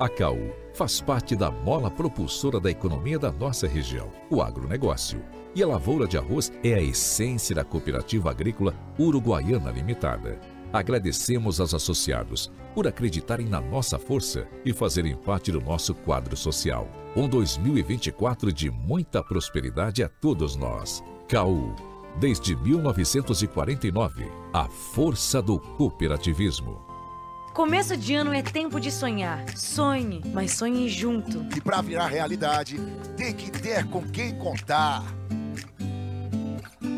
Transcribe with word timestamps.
A 0.00 0.08
CAU 0.08 0.38
faz 0.74 1.00
parte 1.00 1.34
da 1.34 1.50
mola 1.50 1.90
propulsora 1.90 2.60
da 2.60 2.70
economia 2.70 3.18
da 3.18 3.32
nossa 3.32 3.66
região, 3.66 4.12
o 4.30 4.40
agronegócio. 4.40 5.20
E 5.56 5.62
a 5.62 5.66
lavoura 5.66 6.06
de 6.06 6.16
arroz 6.16 6.52
é 6.62 6.74
a 6.74 6.80
essência 6.80 7.52
da 7.52 7.64
Cooperativa 7.64 8.30
Agrícola 8.30 8.72
Uruguaiana 8.96 9.72
Limitada. 9.72 10.38
Agradecemos 10.72 11.60
aos 11.60 11.74
associados 11.74 12.48
por 12.76 12.86
acreditarem 12.86 13.48
na 13.48 13.60
nossa 13.60 13.98
força 13.98 14.46
e 14.64 14.72
fazerem 14.72 15.16
parte 15.16 15.50
do 15.50 15.60
nosso 15.60 15.92
quadro 15.92 16.36
social. 16.36 16.86
Um 17.16 17.28
2024 17.28 18.52
de 18.52 18.70
muita 18.70 19.20
prosperidade 19.20 20.04
a 20.04 20.08
todos 20.08 20.54
nós. 20.54 21.02
CAU. 21.26 21.74
Desde 22.20 22.54
1949, 22.54 24.30
a 24.52 24.68
força 24.68 25.42
do 25.42 25.58
cooperativismo. 25.58 26.87
Começo 27.58 27.96
de 27.96 28.14
ano 28.14 28.32
é 28.32 28.40
tempo 28.40 28.78
de 28.78 28.88
sonhar. 28.88 29.44
Sonhe, 29.56 30.22
mas 30.32 30.52
sonhe 30.52 30.88
junto. 30.88 31.44
E 31.56 31.60
para 31.60 31.82
virar 31.82 32.06
realidade, 32.06 32.78
tem 33.16 33.34
que 33.34 33.50
ter 33.50 33.84
com 33.86 34.00
quem 34.00 34.32
contar. 34.38 35.02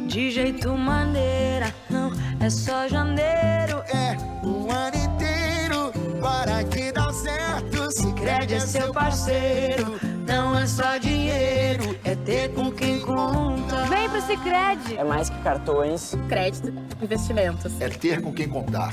De 0.07 0.31
jeito 0.31 0.77
maneira, 0.77 1.75
não 1.89 2.12
é 2.39 2.51
só 2.51 2.87
janeiro. 2.87 3.79
É 3.89 4.19
o 4.47 4.71
ano 4.71 4.97
inteiro 4.99 6.21
para 6.21 6.62
que 6.65 6.93
dá 6.93 7.11
certo. 7.11 7.91
Se 7.91 8.12
crede 8.12 8.53
é 8.53 8.61
seu 8.61 8.93
parceiro. 8.93 9.99
Não 10.29 10.59
é 10.59 10.67
só 10.67 10.99
dinheiro, 10.99 11.99
é 12.05 12.15
ter 12.15 12.53
com 12.53 12.71
quem 12.71 13.01
conta. 13.01 13.87
Vem 13.87 14.11
pro 14.11 14.21
Cicred. 14.21 14.99
É 14.99 15.05
mais 15.05 15.31
que 15.31 15.39
cartões, 15.39 16.15
crédito, 16.29 16.71
investimentos. 17.03 17.81
É 17.81 17.89
ter 17.89 18.21
com 18.21 18.31
quem 18.31 18.47
contar. 18.47 18.93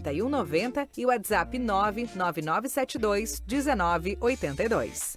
4190 0.00 0.88
e 0.96 1.06
WhatsApp 1.06 1.58
99972 1.58 3.42
1982. 3.46 5.16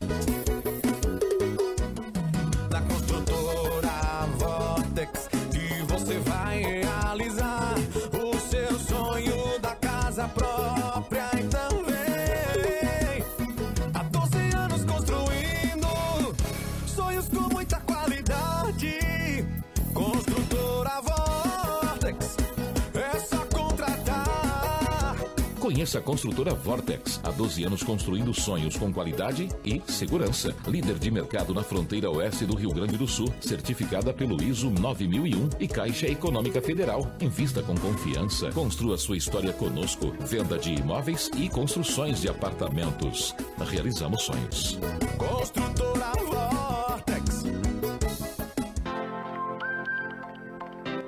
Da 2.70 2.82
construtora 2.82 4.28
Vortex 4.38 5.30
e 5.54 5.84
você 5.84 6.20
vai 6.20 6.62
realizar 6.62 7.76
o 8.14 8.38
seu 8.40 8.80
sonho 8.80 9.60
da 9.60 9.76
casa 9.76 10.28
própria 10.30 10.79
Conheça 25.80 26.00
a 26.00 26.02
construtora 26.02 26.54
Vortex. 26.54 27.22
Há 27.24 27.32
12 27.32 27.64
anos 27.64 27.84
construindo 27.84 28.34
sonhos 28.34 28.76
com 28.76 28.92
qualidade 28.92 29.48
e 29.64 29.82
segurança. 29.88 30.54
Líder 30.68 31.00
de 31.00 31.10
mercado 31.10 31.54
na 31.54 31.64
fronteira 31.64 32.12
oeste 32.12 32.46
do 32.46 32.54
Rio 32.54 32.74
Grande 32.74 32.98
do 32.98 33.08
Sul. 33.08 33.34
Certificada 33.40 34.14
pelo 34.14 34.44
ISO 34.44 34.70
9001 34.70 35.52
e 35.58 35.70
Caixa 35.70 36.06
Econômica 36.08 36.62
Federal. 36.62 37.10
Invista 37.22 37.64
com 37.64 37.76
confiança. 37.76 38.52
Construa 38.52 38.98
sua 38.98 39.16
história 39.16 39.54
conosco. 39.54 40.14
Venda 40.20 40.58
de 40.58 40.74
imóveis 40.74 41.32
e 41.38 41.48
construções 41.48 42.20
de 42.20 42.28
apartamentos. 42.28 43.34
Realizamos 43.58 44.24
sonhos. 44.24 44.78
Construtora 45.18 46.12
Vortex. 46.26 46.59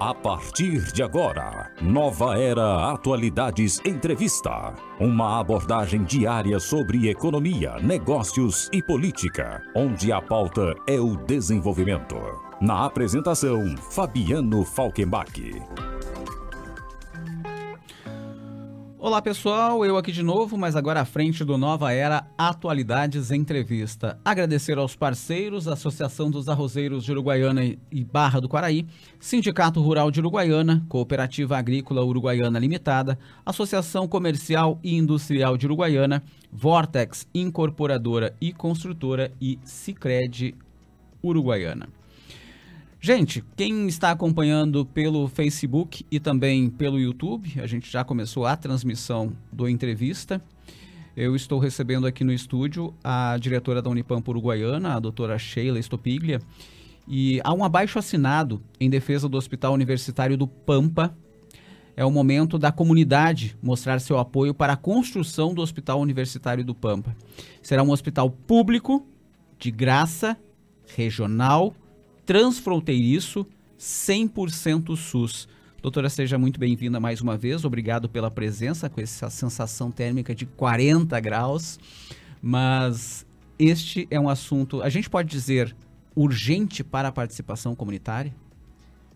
A 0.04 0.16
partir 0.16 0.92
de 0.92 1.04
agora, 1.04 1.72
Nova 1.80 2.36
Era 2.36 2.92
Atualidades 2.92 3.80
Entrevista. 3.86 4.74
Uma 5.00 5.40
abordagem 5.40 6.04
diária 6.04 6.60
sobre 6.60 7.08
economia, 7.08 7.76
negócios 7.78 8.68
e 8.74 8.82
política, 8.82 9.62
onde 9.76 10.12
a 10.12 10.20
pauta 10.20 10.74
é 10.88 11.00
o 11.00 11.16
desenvolvimento. 11.16 12.16
Na 12.60 12.84
apresentação, 12.84 13.78
Fabiano 13.92 14.66
Falkenbach. 14.66 15.40
Olá 19.04 19.20
pessoal, 19.20 19.84
eu 19.84 19.98
aqui 19.98 20.12
de 20.12 20.22
novo, 20.22 20.56
mas 20.56 20.76
agora 20.76 21.02
à 21.02 21.06
frente 21.06 21.44
do 21.44 21.58
Nova 21.58 21.92
Era 21.92 22.28
Atualidades 22.38 23.32
Entrevista. 23.32 24.20
Agradecer 24.24 24.78
aos 24.78 24.96
parceiros, 24.96 25.68
Associação 25.68 26.30
dos 26.30 26.48
Arrozeiros 26.48 27.04
de 27.04 27.12
Uruguaiana 27.12 27.64
e 27.64 28.04
Barra 28.04 28.40
do 28.40 28.48
Quaraí, 28.48 28.86
Sindicato 29.20 29.82
Rural 29.82 30.12
de 30.12 30.20
Uruguaiana, 30.20 30.86
Cooperativa 30.88 31.58
Agrícola 31.58 32.06
Uruguaiana 32.06 32.60
Limitada, 32.60 33.18
Associação 33.44 34.08
Comercial 34.08 34.80
e 34.84 34.96
Industrial 34.96 35.58
de 35.58 35.66
Uruguaiana, 35.66 36.22
Vortex 36.52 37.28
Incorporadora 37.34 38.36
e 38.40 38.54
Construtora 38.54 39.32
e 39.42 39.58
Cicred 39.64 40.54
Uruguaiana. 41.24 42.01
Gente, 43.04 43.44
quem 43.58 43.88
está 43.88 44.12
acompanhando 44.12 44.86
pelo 44.86 45.28
Facebook 45.28 46.06
e 46.12 46.20
também 46.20 46.70
pelo 46.70 47.00
YouTube, 47.00 47.60
a 47.60 47.66
gente 47.66 47.92
já 47.92 48.04
começou 48.04 48.46
a 48.46 48.56
transmissão 48.56 49.34
do 49.52 49.68
entrevista. 49.68 50.40
Eu 51.18 51.36
estou 51.36 51.58
recebendo 51.58 52.06
aqui 52.06 52.24
no 52.24 52.32
estúdio 52.32 52.94
a 53.04 53.36
diretora 53.40 53.82
da 53.82 53.90
Unipampa 53.90 54.30
Uruguaiana, 54.30 54.94
a 54.94 55.00
doutora 55.00 55.40
Sheila 55.40 55.80
Estopiglia, 55.80 56.40
e 57.08 57.42
há 57.44 57.52
um 57.52 57.64
abaixo 57.64 57.98
assinado 57.98 58.62
em 58.80 58.88
defesa 58.88 59.28
do 59.28 59.36
Hospital 59.36 59.74
Universitário 59.74 60.38
do 60.38 60.46
Pampa. 60.46 61.12
É 61.98 62.06
o 62.06 62.12
momento 62.12 62.60
da 62.60 62.72
comunidade 62.72 63.58
mostrar 63.64 63.98
seu 63.98 64.20
apoio 64.20 64.54
para 64.54 64.74
a 64.74 64.78
construção 64.78 65.56
do 65.56 65.64
Hospital 65.64 66.00
Universitário 66.00 66.64
do 66.64 66.76
Pampa. 66.76 67.16
Será 67.64 67.82
um 67.82 67.90
hospital 67.90 68.30
público, 68.30 69.04
de 69.58 69.72
graça, 69.72 70.38
regional, 70.96 71.74
transfronteiriço, 72.26 73.46
100% 73.80 74.96
SUS. 74.96 75.48
Doutora, 75.82 76.10
seja 76.10 76.38
muito 76.38 76.60
bem-vinda 76.60 77.00
mais 77.00 77.22
uma 77.22 77.36
vez. 77.36 77.66
Obrigado 77.66 78.08
pela 78.08 78.30
presença 78.30 78.90
com 78.90 79.02
essa 79.02 79.30
sensação 79.30 79.90
térmica 79.90 80.36
de 80.36 80.46
40 80.46 81.20
graus. 81.20 81.80
Mas 82.42 83.26
este 83.58 84.08
é 84.10 84.20
um 84.20 84.30
assunto, 84.30 84.82
a 84.82 84.90
gente 84.90 85.10
pode 85.10 85.30
dizer, 85.30 85.76
urgente 86.16 86.84
para 86.84 87.08
a 87.08 87.12
participação 87.12 87.76
comunitária? 87.76 88.34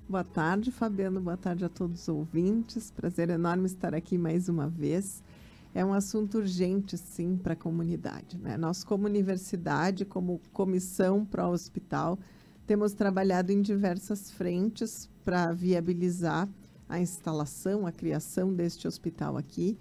Boa 0.07 0.24
tarde, 0.24 0.71
Fabiano. 0.71 1.19
Boa 1.19 1.38
tarde 1.38 1.65
a 1.65 1.69
todos 1.69 2.01
os 2.01 2.07
ouvintes. 2.07 2.91
Prazer 2.91 3.29
enorme 3.29 3.65
estar 3.65 3.95
aqui 3.95 4.18
mais 4.18 4.47
uma 4.47 4.68
vez. 4.68 5.24
É 5.74 5.83
um 5.83 5.94
assunto 5.94 6.38
urgente, 6.38 6.97
sim, 6.97 7.38
para 7.38 7.53
a 7.53 7.56
comunidade. 7.56 8.38
Né? 8.38 8.56
Nós, 8.56 8.83
como 8.83 9.07
universidade, 9.07 10.06
como 10.06 10.39
comissão 10.53 11.25
para 11.25 11.47
o 11.47 11.51
hospital, 11.51 12.19
temos 12.65 12.94
trabalhado 12.94 13.51
em 13.51 13.62
diversas 13.62 14.31
frentes 14.31 15.09
para 15.23 15.51
viabilizar 15.51 16.50
a 16.89 17.00
instalação, 17.00 17.85
a 17.85 17.91
criação 17.91 18.53
deste 18.53 18.88
hospital 18.88 19.38
aqui, 19.38 19.77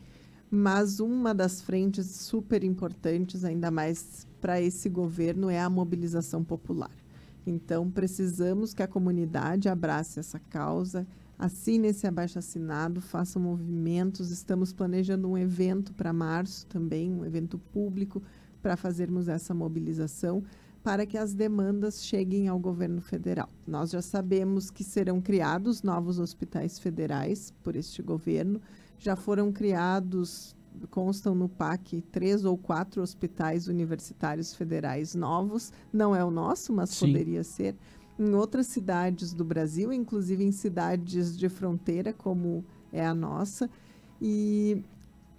mas 0.51 1.01
uma 1.01 1.35
das 1.35 1.61
frentes 1.61 2.07
super 2.07 2.63
importantes, 2.63 3.45
ainda 3.45 3.71
mais 3.71 4.27
para 4.41 4.61
esse 4.61 4.89
governo, 4.89 5.51
é 5.51 5.61
a 5.61 5.71
mobilização 5.71 6.45
popular. 6.45 6.91
Então, 7.47 7.91
precisamos 7.91 8.73
que 8.73 8.83
a 8.83 8.89
comunidade 8.89 9.69
abrace 9.69 10.21
essa 10.21 10.39
causa, 10.39 11.07
assine 11.39 11.89
esse 11.89 12.07
abaixo 12.07 12.39
assinado, 12.39 13.01
façam 13.01 13.43
movimentos. 13.43 14.31
Estamos 14.31 14.73
planejando 14.73 15.29
um 15.29 15.37
evento 15.37 15.93
para 15.93 16.13
março 16.13 16.67
também, 16.67 17.13
um 17.13 17.25
evento 17.25 17.59
público 17.59 18.23
para 18.63 18.77
fazermos 18.77 19.29
essa 19.29 19.53
mobilização 19.53 20.43
para 20.85 21.07
que 21.07 21.17
as 21.17 21.33
demandas 21.33 22.05
cheguem 22.05 22.47
ao 22.47 22.59
governo 22.59 23.01
federal. 23.01 23.49
Nós 23.67 23.91
já 23.91 24.03
sabemos 24.03 24.71
que 24.71 24.85
serão 24.85 25.19
criados 25.19 25.83
novos 25.83 26.19
hospitais 26.19 26.79
federais 26.79 27.55
por 27.63 27.75
este 27.75 28.03
governo, 28.03 28.61
já 28.99 29.17
foram 29.17 29.51
criados, 29.51 30.55
constam 30.91 31.35
no 31.35 31.49
PAC, 31.49 32.03
três 32.13 32.45
ou 32.45 32.59
quatro 32.59 33.01
hospitais 33.01 33.67
universitários 33.67 34.55
federais 34.55 35.15
novos, 35.15 35.73
não 35.91 36.15
é 36.15 36.23
o 36.23 36.31
nosso, 36.31 36.71
mas 36.71 36.91
Sim. 36.91 37.07
poderia 37.07 37.43
ser. 37.43 37.75
Em 38.19 38.35
outras 38.35 38.67
cidades 38.67 39.33
do 39.33 39.45
Brasil, 39.45 39.91
inclusive 39.91 40.45
em 40.45 40.53
cidades 40.53 41.35
de 41.37 41.49
fronteira, 41.49 42.13
como 42.13 42.63
é 42.93 43.05
a 43.05 43.15
nossa. 43.15 43.71
E, 44.21 44.85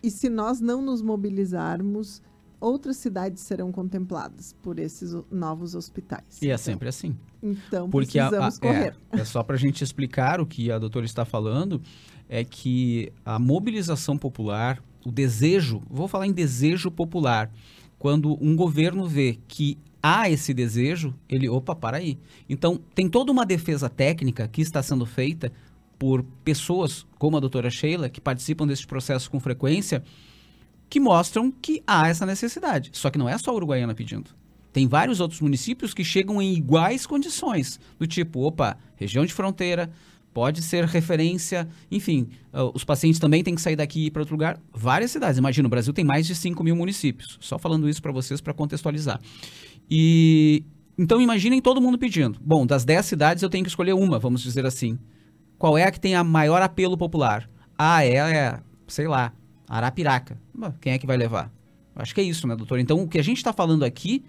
e 0.01 0.09
se 0.09 0.27
nós 0.27 0.59
não 0.59 0.81
nos 0.81 1.03
mobilizarmos, 1.03 2.19
outras 2.59 2.97
cidades 2.97 3.41
serão 3.43 3.71
contempladas 3.71 4.53
por 4.61 4.79
esses 4.79 5.15
novos 5.31 5.75
hospitais. 5.75 6.23
E 6.41 6.45
é 6.45 6.53
Então- 6.53 6.57
sempre 6.57 6.89
assim. 6.89 7.15
Então, 7.41 7.89
Porque 7.89 8.17
a- 8.19 8.25
a- 8.25 8.29
precisamos 8.29 8.59
correr. 8.59 8.95
é, 9.11 9.19
é 9.19 9.25
só 9.25 9.43
para 9.43 9.55
a 9.55 9.59
gente 9.59 9.83
explicar 9.83 10.39
o 10.41 10.45
que 10.45 10.71
a 10.71 10.79
doutora 10.79 11.05
está 11.05 11.23
falando, 11.25 11.81
é 12.27 12.43
que 12.43 13.11
a 13.23 13.37
mobilização 13.37 14.17
popular, 14.17 14.81
o 15.05 15.11
desejo, 15.11 15.81
vou 15.89 16.07
falar 16.07 16.25
em 16.27 16.31
desejo 16.33 16.89
popular, 16.89 17.51
quando 17.99 18.37
um 18.43 18.55
governo 18.55 19.07
vê 19.07 19.37
que 19.47 19.77
há 20.01 20.29
esse 20.29 20.53
desejo, 20.53 21.13
ele, 21.29 21.47
opa, 21.49 21.75
para 21.75 21.97
aí. 21.97 22.17
Então, 22.49 22.79
tem 22.93 23.07
toda 23.09 23.31
uma 23.31 23.45
defesa 23.45 23.89
técnica 23.89 24.47
que 24.47 24.61
está 24.61 24.81
sendo 24.83 25.05
feita 25.05 25.51
por 25.97 26.23
pessoas 26.43 27.05
como 27.17 27.37
a 27.37 27.39
doutora 27.39 27.69
Sheila, 27.69 28.09
que 28.09 28.19
participam 28.19 28.67
desse 28.67 28.85
processo 28.85 29.31
com 29.31 29.39
frequência, 29.39 30.03
que 30.89 30.99
mostram 30.99 31.51
que 31.51 31.81
há 31.85 32.07
essa 32.07 32.25
necessidade. 32.25 32.89
Só 32.93 33.09
que 33.09 33.17
não 33.17 33.29
é 33.29 33.37
só 33.37 33.51
a 33.51 33.53
Uruguaiana 33.53 33.93
pedindo. 33.93 34.31
Tem 34.71 34.87
vários 34.87 35.19
outros 35.19 35.39
municípios 35.39 35.93
que 35.93 36.03
chegam 36.03 36.41
em 36.41 36.53
iguais 36.53 37.05
condições, 37.05 37.79
do 37.97 38.05
tipo, 38.05 38.41
opa, 38.41 38.77
região 38.97 39.25
de 39.25 39.33
fronteira, 39.33 39.89
pode 40.33 40.61
ser 40.61 40.83
referência, 40.83 41.65
enfim, 41.89 42.27
ah, 42.51 42.65
os 42.73 42.83
pacientes 42.83 43.17
também 43.17 43.41
têm 43.41 43.55
que 43.55 43.61
sair 43.61 43.77
daqui 43.77 44.01
e 44.01 44.05
ir 44.07 44.11
para 44.11 44.21
outro 44.21 44.35
lugar. 44.35 44.59
Várias 44.73 45.11
cidades, 45.11 45.37
imagina, 45.37 45.65
o 45.65 45.69
Brasil 45.69 45.93
tem 45.93 46.03
mais 46.03 46.27
de 46.27 46.35
5 46.35 46.61
mil 46.61 46.75
municípios. 46.75 47.37
Só 47.39 47.57
falando 47.57 47.87
isso 47.87 48.01
para 48.01 48.11
vocês 48.11 48.41
para 48.41 48.53
contextualizar. 48.53 49.21
E 49.89 50.65
então 50.97 51.21
imaginem 51.21 51.61
todo 51.61 51.79
mundo 51.81 51.97
pedindo. 51.97 52.37
Bom, 52.41 52.65
das 52.65 52.83
10 52.83 53.05
cidades 53.05 53.43
eu 53.43 53.49
tenho 53.49 53.63
que 53.63 53.69
escolher 53.69 53.93
uma, 53.93 54.19
vamos 54.19 54.41
dizer 54.41 54.65
assim. 54.65 54.99
Qual 55.57 55.77
é 55.77 55.83
a 55.83 55.91
que 55.91 56.01
tem 56.01 56.15
a 56.15 56.23
maior 56.23 56.61
apelo 56.61 56.97
popular? 56.97 57.49
Ah, 57.77 58.03
é, 58.03 58.15
é 58.15 58.59
sei 58.87 59.07
lá, 59.07 59.31
Arapiraca. 59.67 60.37
Quem 60.79 60.93
é 60.93 60.97
que 60.97 61.07
vai 61.07 61.17
levar? 61.17 61.51
Acho 61.95 62.13
que 62.13 62.21
é 62.21 62.23
isso, 62.23 62.47
né, 62.47 62.55
doutor? 62.55 62.79
Então, 62.79 63.01
o 63.01 63.07
que 63.07 63.17
a 63.17 63.23
gente 63.23 63.37
está 63.37 63.53
falando 63.53 63.83
aqui 63.83 64.23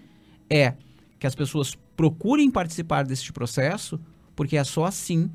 é 0.49 0.73
que 1.19 1.27
as 1.27 1.35
pessoas 1.35 1.75
procurem 1.95 2.49
participar 2.49 3.03
deste 3.03 3.33
processo, 3.33 3.99
porque 4.35 4.55
é 4.55 4.63
só 4.63 4.85
assim, 4.85 5.29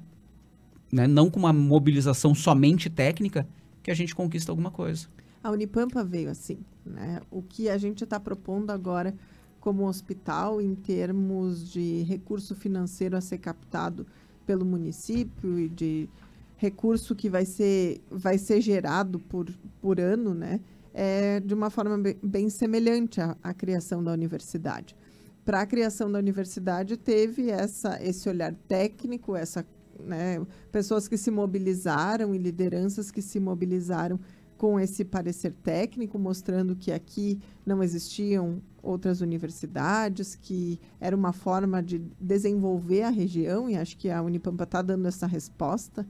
né, 0.91 1.07
não 1.07 1.29
com 1.29 1.41
uma 1.41 1.53
mobilização 1.53 2.35
somente 2.35 2.89
técnica, 2.89 3.47
que 3.83 3.91
a 3.91 3.95
gente 3.95 4.15
conquista 4.15 4.53
alguma 4.53 4.71
coisa. 4.71 5.09
A 5.43 5.51
Unipampa 5.51 6.05
veio 6.05 6.31
assim, 6.31 6.59
né? 6.87 7.21
O 7.31 7.43
que 7.43 7.69
a 7.69 7.77
gente 7.77 8.05
está 8.05 8.21
propondo 8.21 8.71
agora 8.71 9.15
como 9.59 9.87
hospital 9.87 10.61
em 10.61 10.75
termos 10.75 11.71
de 11.71 12.03
recurso 12.03 12.55
financeiro 12.55 13.17
a 13.17 13.21
ser 13.21 13.39
captado 13.39 14.07
pelo 14.47 14.65
município 14.65 15.59
e 15.59 15.69
de 15.69 16.09
recurso 16.63 17.17
que 17.17 17.29
vai 17.29 17.45
ser, 17.45 18.01
vai 18.09 18.39
ser 18.39 18.61
gerado 18.61 19.19
por, 19.19 19.51
por 19.81 19.99
ano, 19.99 20.33
né? 20.33 20.61
É 20.95 21.41
de 21.41 21.55
uma 21.55 21.71
forma 21.71 21.99
bem, 22.23 22.49
semelhante 22.49 23.21
à, 23.21 23.37
à 23.43 23.53
criação 23.53 24.05
da 24.05 24.13
universidade. 24.13 24.95
Para 25.45 25.63
a 25.63 25.67
criação 25.67 26.13
da 26.13 26.19
universidade 26.21 26.97
teve 26.97 27.51
essa, 27.51 28.01
esse 28.01 28.29
olhar 28.29 28.55
técnico, 28.69 29.35
essa, 29.35 29.67
né, 29.99 30.41
pessoas 30.71 31.09
que 31.09 31.17
se 31.17 31.31
mobilizaram 31.33 32.33
e 32.33 32.39
lideranças 32.39 33.11
que 33.11 33.21
se 33.21 33.41
mobilizaram 33.41 34.21
com 34.57 34.79
esse 34.79 35.05
parecer 35.05 35.53
técnico, 35.55 36.17
mostrando 36.17 36.77
que 36.77 36.93
aqui 36.93 37.41
não 37.67 37.83
existiam 37.83 38.63
outras 38.81 39.21
universidades, 39.21 40.37
que 40.37 40.79
era 41.01 41.17
uma 41.17 41.33
forma 41.33 41.83
de 41.83 41.99
desenvolver 42.21 43.03
a 43.03 43.11
região, 43.11 43.69
e 43.69 43.77
acho 43.77 43.97
que 43.97 44.09
a 44.09 44.23
Unipampa 44.23 44.63
está 44.63 44.81
dando 44.81 45.09
essa 45.09 45.27
resposta. 45.27 46.07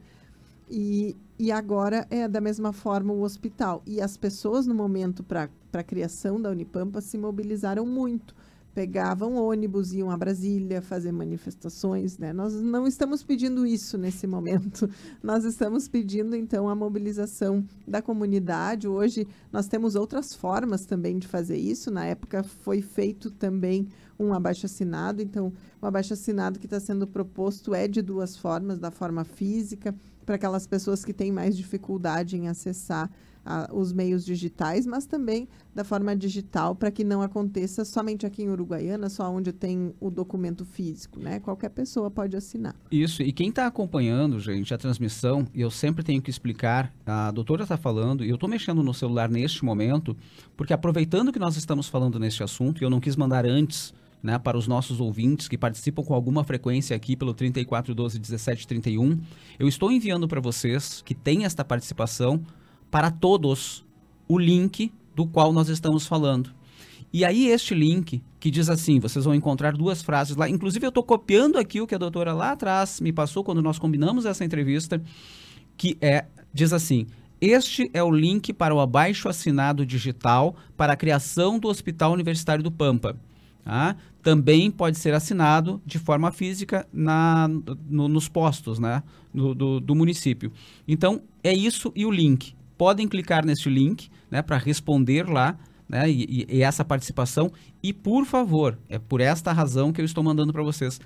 E, 0.75 1.15
e 1.39 1.53
agora 1.53 2.07
é 2.09 2.27
da 2.27 2.41
mesma 2.41 2.73
forma 2.73 3.13
o 3.13 3.21
hospital. 3.21 3.83
E 3.87 4.01
as 4.01 4.17
pessoas, 4.17 4.67
no 4.67 4.75
momento 4.75 5.23
para 5.23 5.51
a 5.71 5.83
criação 5.83 6.41
da 6.41 6.49
Unipampa, 6.49 7.03
se 7.03 7.19
mobilizaram 7.19 7.85
muito. 7.85 8.35
Pegavam 8.75 9.35
ônibus, 9.35 9.93
iam 9.93 10.11
a 10.11 10.17
Brasília 10.17 10.81
fazer 10.81 11.13
manifestações. 11.13 12.17
Né? 12.17 12.33
Nós 12.33 12.55
não 12.55 12.87
estamos 12.87 13.23
pedindo 13.23 13.67
isso 13.67 13.99
nesse 13.99 14.27
momento. 14.27 14.89
Nós 15.23 15.45
estamos 15.45 15.89
pedindo, 15.89 16.35
então, 16.35 16.71
a 16.71 16.75
mobilização 16.75 17.63
da 17.87 18.01
comunidade. 18.01 18.89
Hoje, 18.89 19.29
nós 19.53 19.69
temos 19.69 19.95
outras 19.95 20.35
formas 20.35 20.87
também 20.87 21.19
de 21.19 21.29
fazer 21.29 21.59
isso. 21.59 21.91
Na 21.91 22.07
época, 22.07 22.43
foi 22.43 22.81
feito 22.81 23.31
também 23.31 23.89
um 24.25 24.35
abaixo-assinado. 24.35 25.23
Então, 25.23 25.53
o 25.81 25.87
abaixo-assinado 25.87 26.59
que 26.59 26.67
está 26.67 26.81
sendo 26.81 27.07
proposto 27.07 27.75
é 27.75 27.87
de 27.87 28.03
duas 28.03 28.37
formas: 28.37 28.79
da 28.79 28.91
forma 28.91 29.25
física, 29.25 29.95
para 30.25 30.37
aquelas 30.37 30.67
pessoas 30.67 31.05
que 31.05 31.13
têm 31.13 31.33
mais 31.33 31.57
dificuldade 31.57 32.37
em 32.37 32.49
acessar 32.49 33.11
ah, 33.45 33.69
os 33.73 33.93
meios 33.93 34.25
digitais, 34.25 34.87
mas 34.87 35.05
também 35.05 35.49
da 35.75 35.83
forma 35.83 36.15
digital, 36.15 36.77
para 36.77 36.91
que 36.91 37.03
não 37.03 37.23
aconteça 37.23 37.85
somente 37.85 38.25
aqui 38.25 38.45
em 38.45 38.49
Uruguaiana, 38.49 39.09
só 39.09 39.29
onde 39.31 39.53
tem 39.53 39.93
o 39.99 40.11
documento 40.11 40.65
físico, 40.65 41.19
né? 41.19 41.41
Qualquer 41.41 41.71
pessoa 41.71 42.11
pode 42.11 42.37
assinar. 42.37 42.77
Isso, 42.91 43.23
e 43.23 43.33
quem 43.33 43.49
está 43.49 43.67
acompanhando, 43.67 44.39
gente, 44.39 44.73
a 44.73 44.79
transmissão, 44.79 45.47
eu 45.55 45.71
sempre 45.71 46.05
tenho 46.05 46.23
que 46.23 46.31
explicar, 46.31 46.95
a 47.05 47.31
doutora 47.33 47.65
está 47.65 47.77
falando, 47.77 48.25
e 48.25 48.29
eu 48.29 48.37
estou 48.37 48.49
mexendo 48.49 48.83
no 48.83 48.95
celular 48.95 49.29
neste 49.29 49.65
momento, 49.65 50.17
porque 50.57 50.73
aproveitando 50.73 51.33
que 51.33 51.39
nós 51.39 51.57
estamos 51.57 51.89
falando 51.89 52.21
neste 52.21 52.45
assunto, 52.45 52.81
e 52.81 52.85
eu 52.85 52.91
não 52.91 53.01
quis 53.01 53.17
mandar 53.17 53.45
antes, 53.45 53.93
né, 54.23 54.39
para 54.39 54.57
os 54.57 54.69
nossos 54.69 55.01
ouvintes 55.01 55.49
que 55.49 55.59
participam 55.59 56.03
com 56.03 56.15
alguma 56.15 56.45
frequência 56.45 56.95
aqui 56.95 57.17
pelo 57.17 57.35
3412 57.35 58.19
1731, 58.19 59.19
eu 59.59 59.67
estou 59.67 59.91
enviando 59.91 60.29
para 60.29 60.41
vocês 60.41 61.03
que 61.03 61.15
têm 61.15 61.45
esta 61.45 61.65
participação, 61.65 62.43
para 62.91 63.11
todos, 63.11 63.85
o 64.29 64.39
link 64.39 64.93
do 65.15 65.27
qual 65.27 65.53
nós 65.53 65.69
estamos 65.69 66.07
falando. 66.07 66.51
E 67.13 67.25
aí 67.25 67.49
este 67.49 67.75
link 67.75 68.23
que 68.41 68.51
diz 68.51 68.69
assim, 68.69 68.99
vocês 68.99 69.25
vão 69.25 69.35
encontrar 69.35 69.73
duas 69.73 70.03
frases 70.03 70.37
lá. 70.37 70.49
Inclusive 70.49 70.85
eu 70.85 70.89
estou 70.89 71.05
copiando 71.05 71.59
aqui 71.59 71.81
o 71.81 71.87
que 71.87 71.95
a 71.95 71.99
doutora 71.99 72.33
lá 72.33 72.53
atrás 72.53 73.01
me 73.01 73.13
passou 73.13 73.45
quando 73.45 73.63
nós 73.63 73.79
combinamos 73.79 74.27
essa 74.27 74.45
entrevista, 74.45 75.01
que 75.77 75.97
é 76.01 76.25
diz 76.53 76.73
assim: 76.73 77.07
este 77.41 77.91
é 77.93 78.03
o 78.03 78.11
link 78.11 78.53
para 78.53 78.75
o 78.75 78.81
abaixo 78.81 79.29
assinado 79.29 79.85
digital 79.85 80.57
para 80.77 80.93
a 80.93 80.97
criação 80.97 81.59
do 81.59 81.69
Hospital 81.69 82.13
Universitário 82.13 82.63
do 82.63 82.71
Pampa. 82.71 83.17
Tá? 83.65 83.95
Também 84.23 84.71
pode 84.71 84.99
ser 84.99 85.15
assinado 85.15 85.81
de 85.87 85.99
forma 85.99 86.33
física 86.33 86.87
na, 86.93 87.49
no- 87.89 88.09
nos 88.09 88.29
postos 88.29 88.79
né? 88.79 89.03
do, 89.33 89.55
do- 89.55 89.81
do 89.81 89.95
município. 89.95 90.53
Então, 90.87 91.23
é 91.45 91.53
isso 91.53 91.93
e 91.95 92.05
o 92.05 92.11
link. 92.11 92.55
Podem 92.77 93.07
clicar 93.07 93.45
nesse 93.45 93.69
link 93.69 94.09
né, 94.31 94.43
para 94.43 94.57
responder 94.59 95.29
lá 95.29 95.57
né, 95.89 96.11
e, 96.11 96.47
e- 96.51 96.57
e 96.57 96.63
essa 96.63 96.85
participação. 96.85 97.53
E, 97.83 97.93
por 97.93 98.25
favor, 98.25 98.79
é 98.89 98.99
por 98.99 99.21
esta 99.21 99.53
razão 99.53 99.93
que 99.93 100.01
eu 100.01 100.05
estou 100.05 100.25
mandando 100.25 100.53
para 100.53 100.63
vocês. 100.63 101.01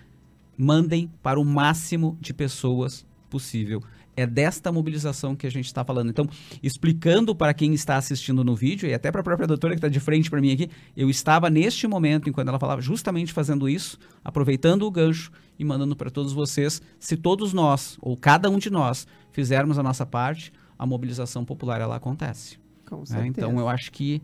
Mandem 0.56 1.10
para 1.22 1.38
o 1.38 1.44
máximo 1.44 2.16
de 2.20 2.32
pessoas 2.32 3.04
possível. 3.28 3.82
É 4.16 4.26
desta 4.26 4.72
mobilização 4.72 5.36
que 5.36 5.46
a 5.46 5.50
gente 5.50 5.66
está 5.66 5.84
falando. 5.84 6.08
Então, 6.08 6.26
explicando 6.62 7.34
para 7.34 7.52
quem 7.52 7.74
está 7.74 7.96
assistindo 7.96 8.42
no 8.42 8.56
vídeo, 8.56 8.88
e 8.88 8.94
até 8.94 9.12
para 9.12 9.20
a 9.20 9.24
própria 9.24 9.46
doutora 9.46 9.74
que 9.74 9.78
está 9.78 9.88
de 9.88 10.00
frente 10.00 10.30
para 10.30 10.40
mim 10.40 10.52
aqui, 10.52 10.70
eu 10.96 11.10
estava 11.10 11.50
neste 11.50 11.86
momento, 11.86 12.28
enquanto 12.28 12.48
ela 12.48 12.58
falava, 12.58 12.80
justamente 12.80 13.32
fazendo 13.32 13.68
isso, 13.68 13.98
aproveitando 14.24 14.82
o 14.82 14.90
gancho 14.90 15.30
e 15.58 15.64
mandando 15.64 15.94
para 15.94 16.10
todos 16.10 16.32
vocês. 16.32 16.80
Se 16.98 17.16
todos 17.16 17.52
nós, 17.52 17.98
ou 18.00 18.16
cada 18.16 18.48
um 18.48 18.58
de 18.58 18.70
nós, 18.70 19.06
fizermos 19.32 19.78
a 19.78 19.82
nossa 19.82 20.06
parte, 20.06 20.52
a 20.78 20.86
mobilização 20.86 21.44
popular 21.44 21.80
ela 21.80 21.96
acontece. 21.96 22.58
Com 22.88 23.00
né? 23.00 23.06
certeza. 23.06 23.28
Então, 23.28 23.58
eu 23.58 23.68
acho 23.68 23.92
que 23.92 24.22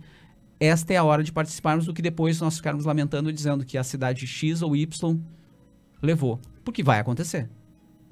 esta 0.58 0.94
é 0.94 0.96
a 0.96 1.04
hora 1.04 1.24
de 1.24 1.32
participarmos 1.32 1.86
do 1.86 1.92
que 1.92 2.00
depois 2.00 2.40
nós 2.40 2.56
ficarmos 2.56 2.84
lamentando 2.84 3.28
e 3.28 3.32
dizendo 3.32 3.64
que 3.64 3.76
a 3.76 3.82
cidade 3.82 4.26
X 4.26 4.62
ou 4.62 4.76
Y 4.76 5.20
levou. 6.00 6.38
Porque 6.64 6.82
vai 6.82 7.00
acontecer. 7.00 7.48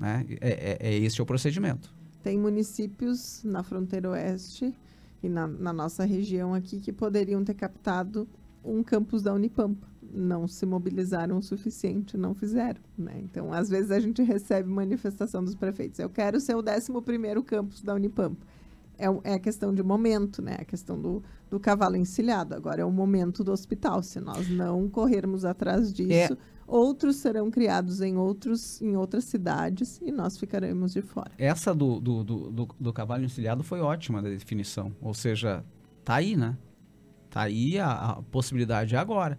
Né? 0.01 0.27
É, 0.41 0.79
é, 0.83 0.89
é 0.89 0.95
este 0.99 1.21
é 1.21 1.23
o 1.23 1.27
procedimento. 1.27 1.93
Tem 2.23 2.39
municípios 2.39 3.43
na 3.45 3.63
fronteira 3.63 4.11
oeste 4.11 4.75
e 5.23 5.29
na, 5.29 5.47
na 5.47 5.73
nossa 5.73 6.05
região 6.05 6.55
aqui 6.55 6.81
que 6.81 6.93
poderiam 6.93 7.45
ter 7.45 7.55
captado 7.55 8.29
um 8.65 8.83
campus 8.83 9.23
da 9.23 9.33
Unipampa. 9.33 9.89
não 10.13 10.47
se 10.47 10.67
mobilizaram 10.67 11.39
o 11.39 11.43
suficiente, 11.43 12.17
não 12.17 12.35
fizeram. 12.35 12.81
Né? 12.97 13.21
Então, 13.23 13.53
às 13.53 13.69
vezes, 13.69 13.91
a 13.91 14.01
gente 14.01 14.23
recebe 14.23 14.69
manifestação 14.69 15.43
dos 15.43 15.55
prefeitos. 15.55 15.99
Eu 15.99 16.11
quero 16.11 16.41
ser 16.41 16.57
o 16.57 16.63
11º 16.63 17.43
campus 17.43 17.83
da 17.83 17.95
Unipampa. 17.95 18.47
É, 18.99 19.07
é, 19.31 19.35
a 19.35 19.39
questão 19.39 19.75
de 19.75 19.83
momento, 19.83 20.43
né? 20.43 20.57
A 20.59 20.65
questão 20.65 21.01
do, 21.01 21.23
do 21.49 21.59
cavalo 21.59 21.97
encilhado. 21.97 22.55
Agora 22.55 22.83
é 22.83 22.85
o 22.85 22.91
momento 22.91 23.43
do 23.43 23.51
hospital. 23.51 24.03
Se 24.03 24.21
nós 24.21 24.51
não 24.51 24.91
corrermos 24.91 25.47
atrás 25.47 25.91
disso, 25.91 26.35
é. 26.35 26.37
Outros 26.71 27.17
serão 27.17 27.51
criados 27.51 28.01
em, 28.01 28.17
outros, 28.17 28.81
em 28.81 28.97
outras 28.97 29.25
cidades 29.25 30.01
e 30.01 30.13
nós 30.13 30.39
ficaremos 30.39 30.93
de 30.93 31.03
fora. 31.03 31.33
Essa 31.37 31.75
do, 31.75 32.01
do, 32.01 32.23
do, 32.23 32.51
do, 32.51 32.69
do 32.79 32.93
cavalo 32.93 33.25
encilhado 33.25 33.65
foi 33.65 33.81
ótima 33.81 34.23
da 34.23 34.29
definição. 34.29 34.95
Ou 35.01 35.13
seja, 35.13 35.65
tá 36.05 36.15
aí, 36.15 36.37
né? 36.37 36.57
Tá 37.29 37.43
aí 37.43 37.79
a, 37.79 37.91
a 37.91 38.23
possibilidade 38.23 38.97
agora. 38.97 39.39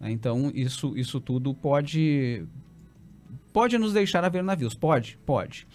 Né? 0.00 0.10
Então, 0.10 0.50
isso, 0.54 0.96
isso 0.96 1.20
tudo 1.20 1.54
pode 1.54 2.44
pode 3.52 3.78
nos 3.78 3.92
deixar 3.92 4.24
a 4.24 4.28
ver 4.28 4.42
navios. 4.42 4.74
Pode, 4.74 5.18
pode. 5.24 5.68